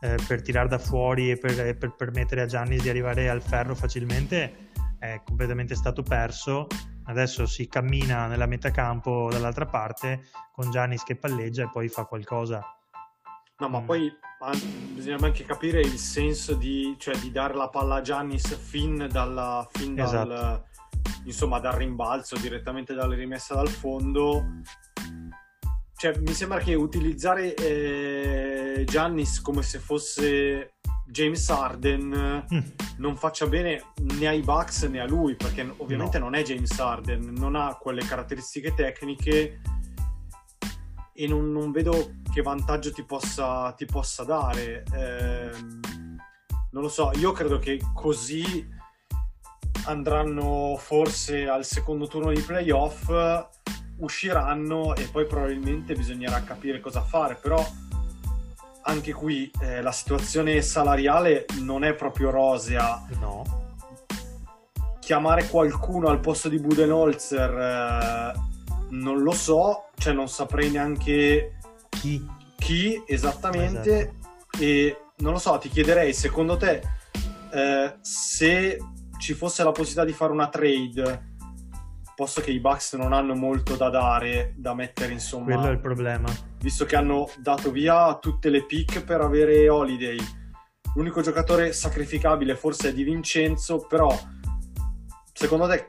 eh, 0.00 0.16
per 0.26 0.40
tirare 0.40 0.68
da 0.68 0.78
fuori 0.78 1.32
e 1.32 1.36
per, 1.36 1.76
per, 1.76 1.94
permettere 1.96 2.40
a 2.40 2.46
Giannis 2.46 2.80
di 2.80 2.88
arrivare 2.88 3.28
al 3.28 3.42
ferro 3.42 3.74
facilmente, 3.74 4.70
è 4.98 5.20
completamente 5.22 5.74
stato 5.74 6.02
perso. 6.02 6.66
Adesso 7.04 7.44
si 7.44 7.68
cammina 7.68 8.26
nella 8.26 8.46
metà 8.46 8.70
campo 8.70 9.28
dall'altra 9.30 9.66
parte 9.66 10.28
con 10.50 10.70
Giannis 10.70 11.02
che 11.02 11.16
palleggia 11.16 11.64
e 11.64 11.68
poi 11.70 11.88
fa 11.88 12.06
qualcosa. 12.06 12.64
No, 13.58 13.68
ma 13.68 13.80
mm. 13.80 13.84
poi 13.84 14.10
bisogna 14.92 15.16
anche 15.20 15.44
capire 15.44 15.80
il 15.80 15.98
senso 15.98 16.54
di, 16.54 16.94
cioè, 16.98 17.16
di 17.16 17.30
dare 17.30 17.54
la 17.54 17.68
palla 17.68 17.96
a 17.96 18.00
Giannis 18.00 18.56
fin, 18.56 19.08
dalla, 19.10 19.66
fin 19.72 19.94
dal, 19.94 20.06
esatto. 20.06 20.66
insomma, 21.24 21.58
dal 21.60 21.74
rimbalzo, 21.74 22.36
direttamente 22.36 22.94
dalle 22.94 23.16
rimesse 23.16 23.54
dal 23.54 23.68
fondo. 23.68 24.62
Cioè, 25.96 26.18
mi 26.18 26.32
sembra 26.32 26.58
che 26.58 26.74
utilizzare 26.74 27.54
eh, 27.54 28.84
Giannis 28.84 29.40
come 29.40 29.62
se 29.62 29.78
fosse 29.78 30.74
James 31.06 31.48
Harden 31.48 32.44
mm. 32.52 32.58
non 32.98 33.16
faccia 33.16 33.46
bene 33.46 33.92
né 34.18 34.26
ai 34.26 34.40
Bucks 34.40 34.82
né 34.84 35.00
a 35.00 35.06
lui, 35.06 35.36
perché 35.36 35.72
ovviamente 35.76 36.18
no. 36.18 36.24
non 36.24 36.34
è 36.34 36.42
James 36.42 36.78
Harden, 36.78 37.32
non 37.36 37.54
ha 37.54 37.76
quelle 37.76 38.04
caratteristiche 38.04 38.74
tecniche 38.74 39.60
e 41.12 41.28
non, 41.28 41.52
non 41.52 41.70
vedo 41.70 42.14
che 42.34 42.42
vantaggio 42.42 42.92
ti 42.92 43.04
possa, 43.04 43.72
ti 43.76 43.84
possa 43.84 44.24
dare. 44.24 44.82
Eh, 44.92 45.50
non 46.72 46.82
lo 46.82 46.88
so, 46.88 47.12
io 47.14 47.30
credo 47.30 47.60
che 47.60 47.80
così 47.94 48.68
andranno 49.84 50.76
forse 50.76 51.48
al 51.48 51.64
secondo 51.64 52.08
turno 52.08 52.32
di 52.32 52.40
playoff, 52.40 53.08
usciranno 53.98 54.96
e 54.96 55.04
poi 55.04 55.26
probabilmente 55.26 55.94
bisognerà 55.94 56.42
capire 56.42 56.80
cosa 56.80 57.02
fare, 57.02 57.36
però 57.36 57.64
anche 58.82 59.12
qui 59.12 59.48
eh, 59.60 59.80
la 59.80 59.92
situazione 59.92 60.60
salariale 60.60 61.46
non 61.60 61.84
è 61.84 61.94
proprio 61.94 62.30
rosea. 62.30 63.06
No. 63.20 63.62
Chiamare 64.98 65.46
qualcuno 65.46 66.08
al 66.08 66.18
posto 66.18 66.48
di 66.48 66.58
Budenholzer 66.58 67.50
eh, 67.50 68.32
non 68.90 69.22
lo 69.22 69.32
so, 69.32 69.90
cioè 69.96 70.12
non 70.12 70.28
saprei 70.28 70.70
neanche 70.70 71.58
chi, 72.04 72.26
chi 72.56 73.02
esattamente 73.06 73.98
esatto. 73.98 74.62
e 74.62 74.98
non 75.18 75.32
lo 75.32 75.38
so, 75.38 75.56
ti 75.56 75.70
chiederei 75.70 76.12
secondo 76.12 76.58
te 76.58 76.82
eh, 77.50 77.96
se 78.02 78.78
ci 79.18 79.32
fosse 79.32 79.64
la 79.64 79.70
possibilità 79.70 80.04
di 80.04 80.12
fare 80.12 80.32
una 80.32 80.48
trade 80.48 81.32
posto 82.14 82.42
che 82.42 82.50
i 82.50 82.60
Bucks 82.60 82.92
non 82.94 83.14
hanno 83.14 83.34
molto 83.34 83.74
da 83.74 83.88
dare, 83.88 84.52
da 84.56 84.74
mettere 84.74 85.12
insomma. 85.12 85.46
Quello 85.46 85.66
è 85.66 85.70
il 85.70 85.80
problema. 85.80 86.28
Visto 86.60 86.84
che 86.84 86.94
hanno 86.94 87.28
dato 87.38 87.72
via 87.72 88.16
tutte 88.18 88.50
le 88.50 88.66
pick 88.66 89.02
per 89.02 89.20
avere 89.20 89.68
Holiday. 89.68 90.18
L'unico 90.94 91.22
giocatore 91.22 91.72
sacrificabile 91.72 92.54
forse 92.54 92.90
è 92.90 92.92
Di 92.92 93.02
Vincenzo, 93.02 93.86
però 93.88 94.16
secondo 95.32 95.66
te 95.66 95.88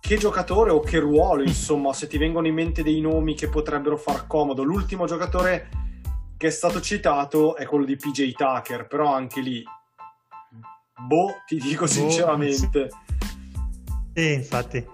che 0.00 0.16
giocatore 0.16 0.70
o 0.70 0.80
che 0.80 0.98
ruolo, 0.98 1.42
insomma, 1.42 1.92
se 1.92 2.06
ti 2.06 2.18
vengono 2.18 2.46
in 2.46 2.54
mente 2.54 2.82
dei 2.82 3.00
nomi 3.00 3.34
che 3.34 3.48
potrebbero 3.48 3.96
far 3.96 4.26
comodo. 4.26 4.62
L'ultimo 4.62 5.06
giocatore 5.06 5.68
che 6.36 6.46
è 6.46 6.50
stato 6.50 6.80
citato 6.80 7.54
è 7.54 7.66
quello 7.66 7.84
di 7.84 7.96
PJ 7.96 8.32
Tucker, 8.32 8.86
però 8.86 9.12
anche 9.12 9.40
lì, 9.40 9.62
boh, 11.06 11.34
ti 11.46 11.58
dico 11.58 11.84
boh, 11.84 11.90
sinceramente. 11.90 12.88
Sì, 14.14 14.32
infatti. 14.32 14.84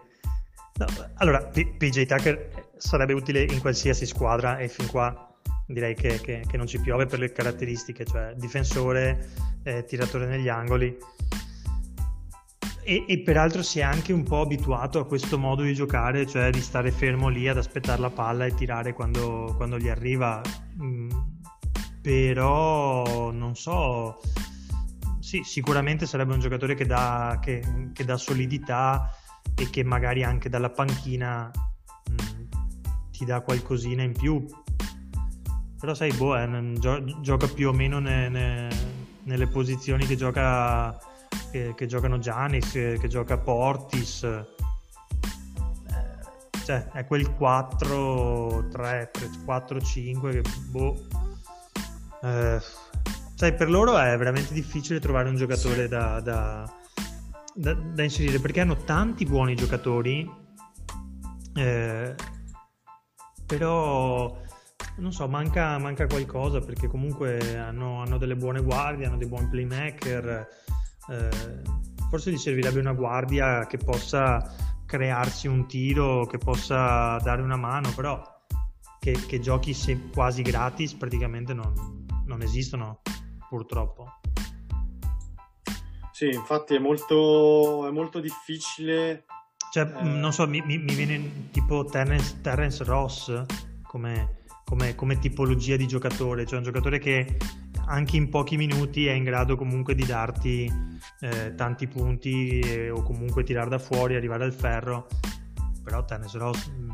No, 0.78 0.86
allora, 1.14 1.42
P- 1.44 1.76
PJ 1.76 2.04
Tucker 2.04 2.70
sarebbe 2.76 3.12
utile 3.14 3.42
in 3.42 3.60
qualsiasi 3.60 4.04
squadra 4.06 4.58
e 4.58 4.68
fin 4.68 4.86
qua 4.88 5.26
direi 5.66 5.94
che, 5.94 6.20
che, 6.20 6.44
che 6.46 6.56
non 6.56 6.66
ci 6.66 6.80
piove 6.80 7.06
per 7.06 7.18
le 7.18 7.32
caratteristiche, 7.32 8.04
cioè 8.04 8.34
difensore, 8.36 9.30
eh, 9.62 9.84
tiratore 9.84 10.26
negli 10.26 10.48
angoli 10.48 10.96
e, 12.86 13.04
e, 13.08 13.18
peraltro 13.18 13.64
si 13.64 13.80
è 13.80 13.82
anche 13.82 14.12
un 14.12 14.22
po' 14.22 14.42
abituato 14.42 15.00
a 15.00 15.06
questo 15.06 15.38
modo 15.38 15.62
di 15.62 15.74
giocare, 15.74 16.24
cioè 16.24 16.50
di 16.50 16.60
stare 16.60 16.92
fermo 16.92 17.26
lì 17.26 17.48
ad 17.48 17.56
aspettare 17.58 18.00
la 18.00 18.10
palla 18.10 18.46
e 18.46 18.54
tirare 18.54 18.92
quando, 18.92 19.52
quando 19.56 19.76
gli 19.76 19.88
arriva. 19.88 20.40
Mm, 20.80 21.10
però 22.00 23.32
non 23.32 23.56
so, 23.56 24.20
sì, 25.18 25.42
sicuramente 25.42 26.06
sarebbe 26.06 26.34
un 26.34 26.38
giocatore 26.38 26.76
che 26.76 26.86
dà, 26.86 27.40
che, 27.42 27.90
che 27.92 28.04
dà 28.04 28.16
solidità 28.16 29.10
e 29.56 29.68
che 29.68 29.82
magari 29.82 30.22
anche 30.22 30.48
dalla 30.48 30.70
panchina 30.70 31.50
mm, 32.08 32.46
ti 33.10 33.24
dà 33.24 33.40
qualcosina 33.40 34.04
in 34.04 34.12
più. 34.12 34.46
Però 35.80 35.92
sai, 35.92 36.12
boh, 36.12 36.36
eh, 36.38 36.72
gioca 37.20 37.48
più 37.48 37.68
o 37.68 37.72
meno 37.72 37.98
ne, 37.98 38.28
ne, 38.28 38.68
nelle 39.24 39.48
posizioni 39.48 40.06
che 40.06 40.14
gioca 40.14 40.96
che, 41.56 41.74
che 41.74 41.86
giocano 41.86 42.18
Giannis, 42.18 42.70
che, 42.70 43.08
gioca 43.08 43.38
Portis. 43.38 44.22
Eh, 44.24 44.44
cioè, 46.64 46.88
è 46.92 47.06
quel 47.06 47.32
4, 47.34 48.68
3, 48.68 49.10
3 49.12 49.30
4, 49.44 49.80
5 49.80 50.30
che 50.32 50.42
boh. 50.68 51.06
Eh, 52.22 52.60
sai, 53.34 53.54
per 53.54 53.70
loro 53.70 53.96
è 53.98 54.16
veramente 54.16 54.52
difficile 54.52 55.00
trovare 55.00 55.28
un 55.28 55.36
giocatore 55.36 55.88
da, 55.88 56.20
da, 56.20 56.70
da, 57.54 57.72
da 57.72 58.02
inserire 58.02 58.38
perché 58.38 58.60
hanno 58.60 58.76
tanti 58.76 59.24
buoni 59.24 59.54
giocatori. 59.54 60.30
Eh, 61.54 62.14
però 63.46 64.44
non 64.98 65.12
so, 65.12 65.26
manca, 65.26 65.78
manca, 65.78 66.06
qualcosa 66.06 66.60
perché 66.60 66.86
comunque 66.86 67.56
hanno, 67.56 68.02
hanno, 68.02 68.18
delle 68.18 68.36
buone 68.36 68.60
guardie, 68.60 69.06
hanno 69.06 69.16
dei 69.16 69.28
buoni 69.28 69.48
playmaker 69.48 70.64
eh, 71.10 71.62
forse 72.08 72.30
gli 72.30 72.38
servirebbe 72.38 72.80
una 72.80 72.92
guardia 72.92 73.66
che 73.66 73.78
possa 73.78 74.54
crearsi 74.86 75.48
un 75.48 75.66
tiro, 75.66 76.26
che 76.26 76.38
possa 76.38 77.18
dare 77.18 77.42
una 77.42 77.56
mano, 77.56 77.92
però 77.94 78.22
che, 78.98 79.12
che 79.26 79.40
giochi 79.40 79.74
quasi 80.12 80.42
gratis 80.42 80.94
praticamente 80.94 81.52
non, 81.54 82.06
non 82.26 82.42
esistono 82.42 83.02
purtroppo. 83.48 84.20
Sì, 86.12 86.28
infatti 86.28 86.74
è 86.74 86.78
molto, 86.78 87.86
è 87.86 87.90
molto 87.90 88.20
difficile. 88.20 89.26
Cioè, 89.70 89.84
eh... 89.84 90.02
non 90.02 90.32
so, 90.32 90.48
mi, 90.48 90.62
mi, 90.64 90.78
viene 90.78 91.50
tipo 91.50 91.84
Terence, 91.84 92.40
Terence 92.40 92.82
Ross 92.84 93.44
come, 93.82 94.44
come, 94.64 94.94
come, 94.94 95.18
tipologia 95.18 95.76
di 95.76 95.86
giocatore, 95.86 96.46
cioè 96.46 96.56
un 96.58 96.64
giocatore 96.64 96.98
che 96.98 97.36
anche 97.86 98.16
in 98.16 98.28
pochi 98.28 98.56
minuti 98.56 99.06
è 99.06 99.12
in 99.12 99.24
grado 99.24 99.56
comunque 99.56 99.94
di 99.94 100.04
darti 100.04 100.70
eh, 101.20 101.54
tanti 101.54 101.86
punti 101.86 102.60
eh, 102.60 102.90
o 102.90 103.02
comunque 103.02 103.44
tirare 103.44 103.68
da 103.68 103.78
fuori, 103.78 104.16
arrivare 104.16 104.44
al 104.44 104.52
ferro, 104.52 105.06
però 105.82 106.04
mh, 106.08 106.70
mm, 106.70 106.90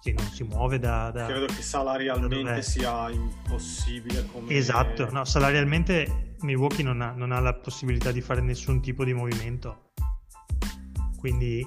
sì, 0.00 0.12
non 0.12 0.26
si 0.26 0.44
muove 0.44 0.78
da, 0.78 1.10
da 1.10 1.26
credo 1.26 1.46
che 1.46 1.62
salarialmente 1.62 2.62
sia 2.62 3.10
impossibile 3.10 4.26
come... 4.32 4.52
esatto, 4.54 5.10
no, 5.10 5.24
salarialmente 5.24 6.34
Milwaukee 6.40 6.82
non 6.82 7.02
ha, 7.02 7.12
non 7.12 7.32
ha 7.32 7.40
la 7.40 7.54
possibilità 7.54 8.10
di 8.10 8.20
fare 8.20 8.40
nessun 8.40 8.80
tipo 8.80 9.04
di 9.04 9.12
movimento 9.12 9.92
quindi 11.18 11.66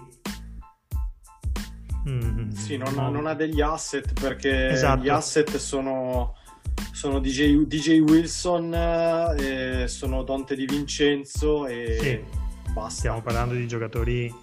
mm, 2.09 2.49
sì, 2.49 2.77
non, 2.77 2.93
no. 2.95 3.11
non, 3.11 3.27
ha 3.27 3.35
degli 3.35 3.61
asset 3.61 4.19
perché 4.19 4.69
esatto. 4.69 5.03
gli 5.03 5.09
asset 5.09 5.55
sono 5.57 6.35
sono 6.91 7.19
DJ, 7.19 7.65
DJ 7.65 7.99
Wilson, 7.99 8.73
eh, 9.37 9.87
sono 9.87 10.23
Dante 10.23 10.55
Di 10.55 10.65
Vincenzo 10.65 11.67
e 11.67 11.97
sì. 11.99 12.71
basta. 12.73 12.89
Stiamo 12.99 13.21
parlando 13.21 13.53
di 13.55 13.67
giocatori 13.67 14.33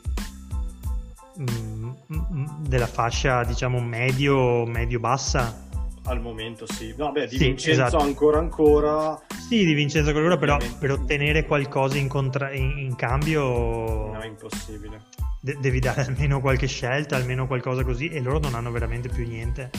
mm, 1.38 1.90
mm, 2.12 2.44
della 2.66 2.86
fascia 2.86 3.44
diciamo 3.44 3.80
medio 3.80 4.66
medio 4.66 5.00
bassa 5.00 5.68
al 6.04 6.20
momento 6.20 6.66
sì 6.66 6.92
vabbè 6.92 7.26
Di 7.28 7.36
sì, 7.36 7.44
Vincenzo 7.44 7.84
esatto. 7.84 7.98
ancora 8.02 8.38
ancora 8.38 9.20
sì 9.48 9.64
Di 9.64 9.74
Vincenzo 9.74 10.10
ancora 10.10 10.36
però 10.36 10.58
per 10.78 10.90
ottenere 10.90 11.46
qualcosa 11.46 11.98
in, 11.98 12.08
contra- 12.08 12.52
in, 12.52 12.78
in 12.78 12.96
cambio 12.96 13.42
no 13.42 14.18
è 14.20 14.26
impossibile 14.26 15.02
de- 15.40 15.56
devi 15.60 15.78
dare 15.78 16.02
almeno 16.02 16.40
qualche 16.40 16.66
scelta 16.66 17.16
almeno 17.16 17.46
qualcosa 17.46 17.84
così 17.84 18.08
e 18.08 18.20
loro 18.20 18.38
non 18.38 18.54
hanno 18.54 18.70
veramente 18.70 19.08
più 19.08 19.26
niente 19.26 19.70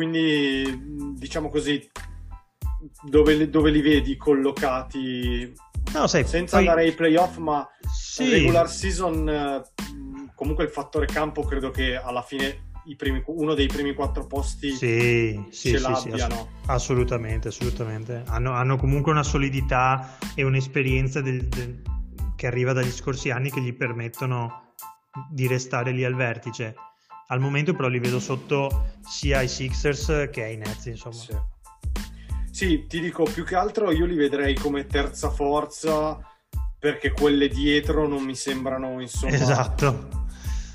quindi, 0.00 1.14
diciamo 1.18 1.50
così, 1.50 1.86
dove, 3.02 3.50
dove 3.50 3.70
li 3.70 3.82
vedi 3.82 4.16
collocati 4.16 5.52
No, 5.92 6.06
sai, 6.06 6.24
senza 6.24 6.56
poi- 6.56 6.66
andare 6.66 6.86
ai 6.86 6.94
playoff, 6.94 7.36
ma 7.36 7.68
Sì. 7.86 8.30
regular 8.30 8.66
season, 8.70 9.28
eh, 9.28 9.62
comunque 10.34 10.64
il 10.64 10.70
fattore 10.70 11.04
campo 11.04 11.42
credo 11.42 11.68
che 11.68 11.96
alla 11.96 12.22
fine 12.22 12.68
i 12.86 12.96
primi- 12.96 13.22
uno 13.26 13.52
dei 13.52 13.66
primi 13.66 13.92
quattro 13.92 14.26
posti 14.26 14.70
Sì, 14.70 15.38
sì, 15.50 15.72
ce 15.72 15.78
sì, 15.78 15.94
sì, 15.94 16.08
l'abbiano. 16.08 16.34
ass- 16.34 16.68
assolutamente, 16.70 17.48
assolutamente. 17.48 18.22
Hanno, 18.28 18.52
hanno 18.52 18.76
comunque 18.78 19.12
una 19.12 19.22
solidità 19.22 20.16
e 20.34 20.42
un'esperienza 20.44 21.20
del- 21.20 21.46
del- 21.46 21.82
che 22.36 22.46
arriva 22.46 22.72
dagli 22.72 22.90
scorsi 22.90 23.28
anni 23.30 23.50
che 23.50 23.60
gli 23.60 23.74
permettono 23.74 24.72
di 25.30 25.46
restare 25.46 25.90
lì 25.92 26.04
al 26.04 26.14
vertice. 26.14 26.74
Al 27.30 27.40
momento 27.40 27.74
però 27.74 27.88
li 27.88 27.98
vedo 27.98 28.18
sotto 28.20 28.92
sia 29.08 29.38
ai 29.38 29.48
Sixers 29.48 30.28
che 30.32 30.42
ai 30.44 30.56
Nets, 30.56 30.86
insomma. 30.86 31.14
Sì. 31.14 31.36
Sì, 32.50 32.86
ti 32.88 33.00
dico 33.00 33.22
più 33.24 33.44
che 33.44 33.54
altro 33.54 33.90
io 33.92 34.04
li 34.04 34.16
vedrei 34.16 34.54
come 34.54 34.86
terza 34.86 35.30
forza 35.30 36.18
perché 36.78 37.12
quelle 37.12 37.48
dietro 37.48 38.08
non 38.08 38.22
mi 38.24 38.34
sembrano 38.34 39.00
insomma 39.00 39.32
Esatto. 39.34 40.08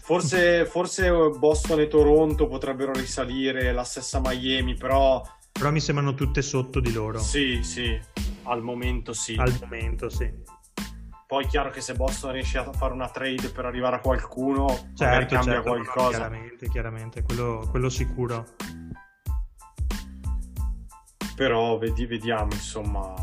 forse, 0.02 0.66
forse 0.66 1.10
Boston 1.38 1.82
e 1.82 1.88
Toronto 1.88 2.48
potrebbero 2.48 2.94
risalire 2.94 3.72
la 3.74 3.84
stessa 3.84 4.22
Miami 4.24 4.76
però 4.76 5.22
Però 5.52 5.70
mi 5.72 5.82
sembrano 5.82 6.14
tutte 6.14 6.42
sotto 6.42 6.80
di 6.80 6.94
loro. 6.94 7.20
sì 7.20 7.62
sì 7.62 8.00
al 8.44 8.62
momento 8.62 9.12
sì 9.14 9.36
Al 9.38 9.56
momento, 9.62 10.10
sì. 10.10 10.32
Poi 11.28 11.44
è 11.46 11.48
chiaro 11.48 11.70
che 11.70 11.82
se 11.82 11.94
Boston 11.96 12.32
riesce 12.34 12.58
a 12.58 12.72
fare 12.72 12.94
una 12.94 13.10
trade 13.10 13.50
per 13.50 13.66
arrivare 13.66 13.96
a 13.96 14.00
qualcuno 14.00 14.68
Certo, 14.96 15.36
cambia 15.36 15.42
certo, 15.42 15.54
no, 15.56 15.62
qualcosa. 15.84 16.10
chiaramente, 16.18 16.70
chiaramente, 16.70 17.24
quello, 17.24 17.68
quello 17.70 17.90
sicuro. 17.90 18.46
però 21.36 21.78
vedi- 21.78 22.06
vediamo 22.06 22.54
insomma. 22.54 23.14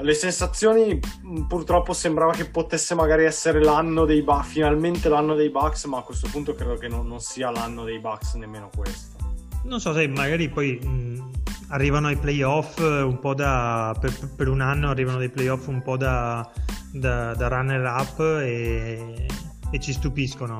Le 0.00 0.12
sensazioni 0.14 1.00
mh, 1.22 1.42
purtroppo 1.46 1.92
sembrava 1.94 2.32
che 2.32 2.44
potesse 2.50 2.94
magari 2.94 3.24
essere 3.24 3.62
l'anno 3.64 4.04
dei 4.04 4.22
Bucks 4.22 4.48
finalmente 4.48 5.08
l'anno 5.08 5.34
dei 5.34 5.48
Bucks 5.50 5.84
ma 5.86 5.98
a 5.98 6.02
questo 6.02 6.28
punto 6.30 6.54
credo 6.54 6.76
che 6.76 6.86
non, 6.86 7.06
non 7.06 7.18
sia 7.20 7.50
l'anno 7.50 7.82
dei 7.84 7.98
Bucks 7.98 8.34
nemmeno 8.34 8.70
questo. 8.74 9.16
Non 9.64 9.80
so 9.80 9.92
se 9.94 10.06
magari 10.06 10.48
poi 10.50 10.78
mh, 10.80 11.30
arrivano 11.68 12.08
ai 12.08 12.16
playoff 12.16 12.78
eh, 12.78 13.02
un 13.02 13.18
po' 13.18 13.34
da. 13.34 13.96
Per, 13.98 14.34
per 14.36 14.48
un 14.48 14.60
anno 14.60 14.90
arrivano 14.90 15.18
dei 15.18 15.30
playoff 15.30 15.66
un 15.68 15.82
po' 15.82 15.96
da, 15.96 16.48
da, 16.92 17.34
da 17.34 17.48
runner 17.48 17.84
up 17.84 18.20
e, 18.20 19.26
e 19.70 19.80
ci 19.80 19.92
stupiscono. 19.92 20.56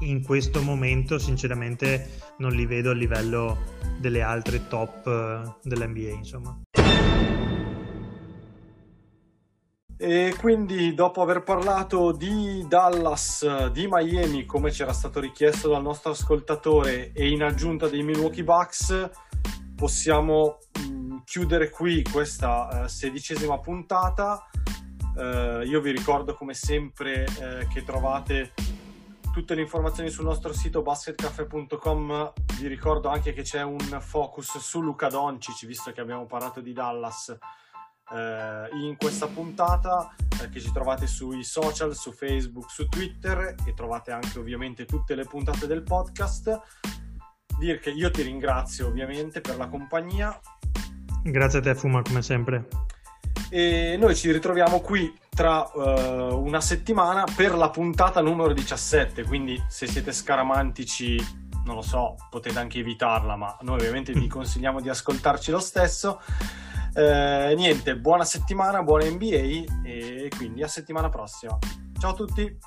In 0.00 0.22
questo 0.22 0.62
momento, 0.62 1.18
sinceramente, 1.18 2.34
non 2.38 2.52
li 2.52 2.64
vedo 2.64 2.90
a 2.90 2.94
livello 2.94 3.58
delle 3.98 4.22
altre 4.22 4.66
top 4.66 5.06
eh, 5.06 5.58
dell'NBA, 5.62 6.10
insomma. 6.10 6.58
E 10.02 10.34
quindi 10.38 10.94
dopo 10.94 11.20
aver 11.20 11.42
parlato 11.42 12.12
di 12.12 12.64
Dallas, 12.66 13.68
di 13.70 13.86
Miami, 13.86 14.46
come 14.46 14.70
c'era 14.70 14.94
stato 14.94 15.20
richiesto 15.20 15.68
dal 15.68 15.82
nostro 15.82 16.12
ascoltatore, 16.12 17.12
e 17.12 17.28
in 17.28 17.42
aggiunta 17.42 17.86
dei 17.86 18.02
Milwaukee 18.02 18.42
Bucks, 18.42 19.10
possiamo 19.80 20.58
mh, 20.78 21.22
chiudere 21.24 21.70
qui 21.70 22.02
questa 22.02 22.84
eh, 22.84 22.88
sedicesima 22.90 23.58
puntata. 23.60 24.46
Eh, 25.16 25.62
io 25.64 25.80
vi 25.80 25.90
ricordo 25.90 26.34
come 26.34 26.52
sempre 26.52 27.24
eh, 27.24 27.66
che 27.66 27.82
trovate 27.82 28.52
tutte 29.32 29.54
le 29.54 29.62
informazioni 29.62 30.10
sul 30.10 30.26
nostro 30.26 30.52
sito 30.52 30.82
basketcafe.com. 30.82 32.32
Vi 32.58 32.66
ricordo 32.66 33.08
anche 33.08 33.32
che 33.32 33.40
c'è 33.40 33.62
un 33.62 33.78
focus 34.00 34.58
su 34.58 34.82
Luca 34.82 35.08
Doncic, 35.08 35.64
visto 35.64 35.92
che 35.92 36.02
abbiamo 36.02 36.26
parlato 36.26 36.60
di 36.60 36.74
Dallas 36.74 37.34
in 38.12 38.96
questa 38.98 39.28
puntata 39.28 40.12
che 40.50 40.60
ci 40.60 40.72
trovate 40.72 41.06
sui 41.06 41.44
social, 41.44 41.94
su 41.94 42.10
Facebook, 42.10 42.68
su 42.68 42.88
Twitter 42.88 43.54
e 43.64 43.72
trovate 43.72 44.10
anche 44.10 44.36
ovviamente 44.40 44.84
tutte 44.84 45.14
le 45.14 45.24
puntate 45.24 45.68
del 45.68 45.84
podcast. 45.84 46.60
Dir 47.60 47.78
che 47.78 47.90
io 47.90 48.10
ti 48.10 48.22
ringrazio 48.22 48.86
ovviamente 48.86 49.42
per 49.42 49.58
la 49.58 49.68
compagnia 49.68 50.40
Grazie 51.22 51.58
a 51.58 51.62
te, 51.62 51.74
Fuma, 51.74 52.00
come 52.00 52.22
sempre. 52.22 52.66
e 53.50 53.96
noi 53.98 54.16
ci 54.16 54.32
ritroviamo 54.32 54.80
qui 54.80 55.12
tra 55.28 55.70
eh, 55.70 56.32
una 56.32 56.62
settimana 56.62 57.24
per 57.36 57.54
la 57.54 57.68
puntata 57.68 58.22
numero 58.22 58.54
17, 58.54 59.24
quindi 59.24 59.62
se 59.68 59.86
siete 59.86 60.12
scaramantici, 60.12 61.16
non 61.66 61.74
lo 61.74 61.82
so, 61.82 62.14
potete 62.30 62.58
anche 62.58 62.78
evitarla, 62.78 63.36
ma 63.36 63.54
noi 63.60 63.78
ovviamente 63.78 64.14
vi 64.14 64.26
consigliamo 64.28 64.80
di 64.80 64.88
ascoltarci 64.88 65.50
lo 65.50 65.60
stesso. 65.60 66.22
Eh, 66.94 67.52
niente, 67.54 67.98
buona 67.98 68.24
settimana, 68.24 68.82
buona 68.82 69.04
NBA 69.04 69.64
e 69.84 70.30
quindi 70.34 70.62
a 70.62 70.68
settimana 70.68 71.10
prossima. 71.10 71.58
Ciao 71.98 72.12
a 72.12 72.14
tutti! 72.14 72.58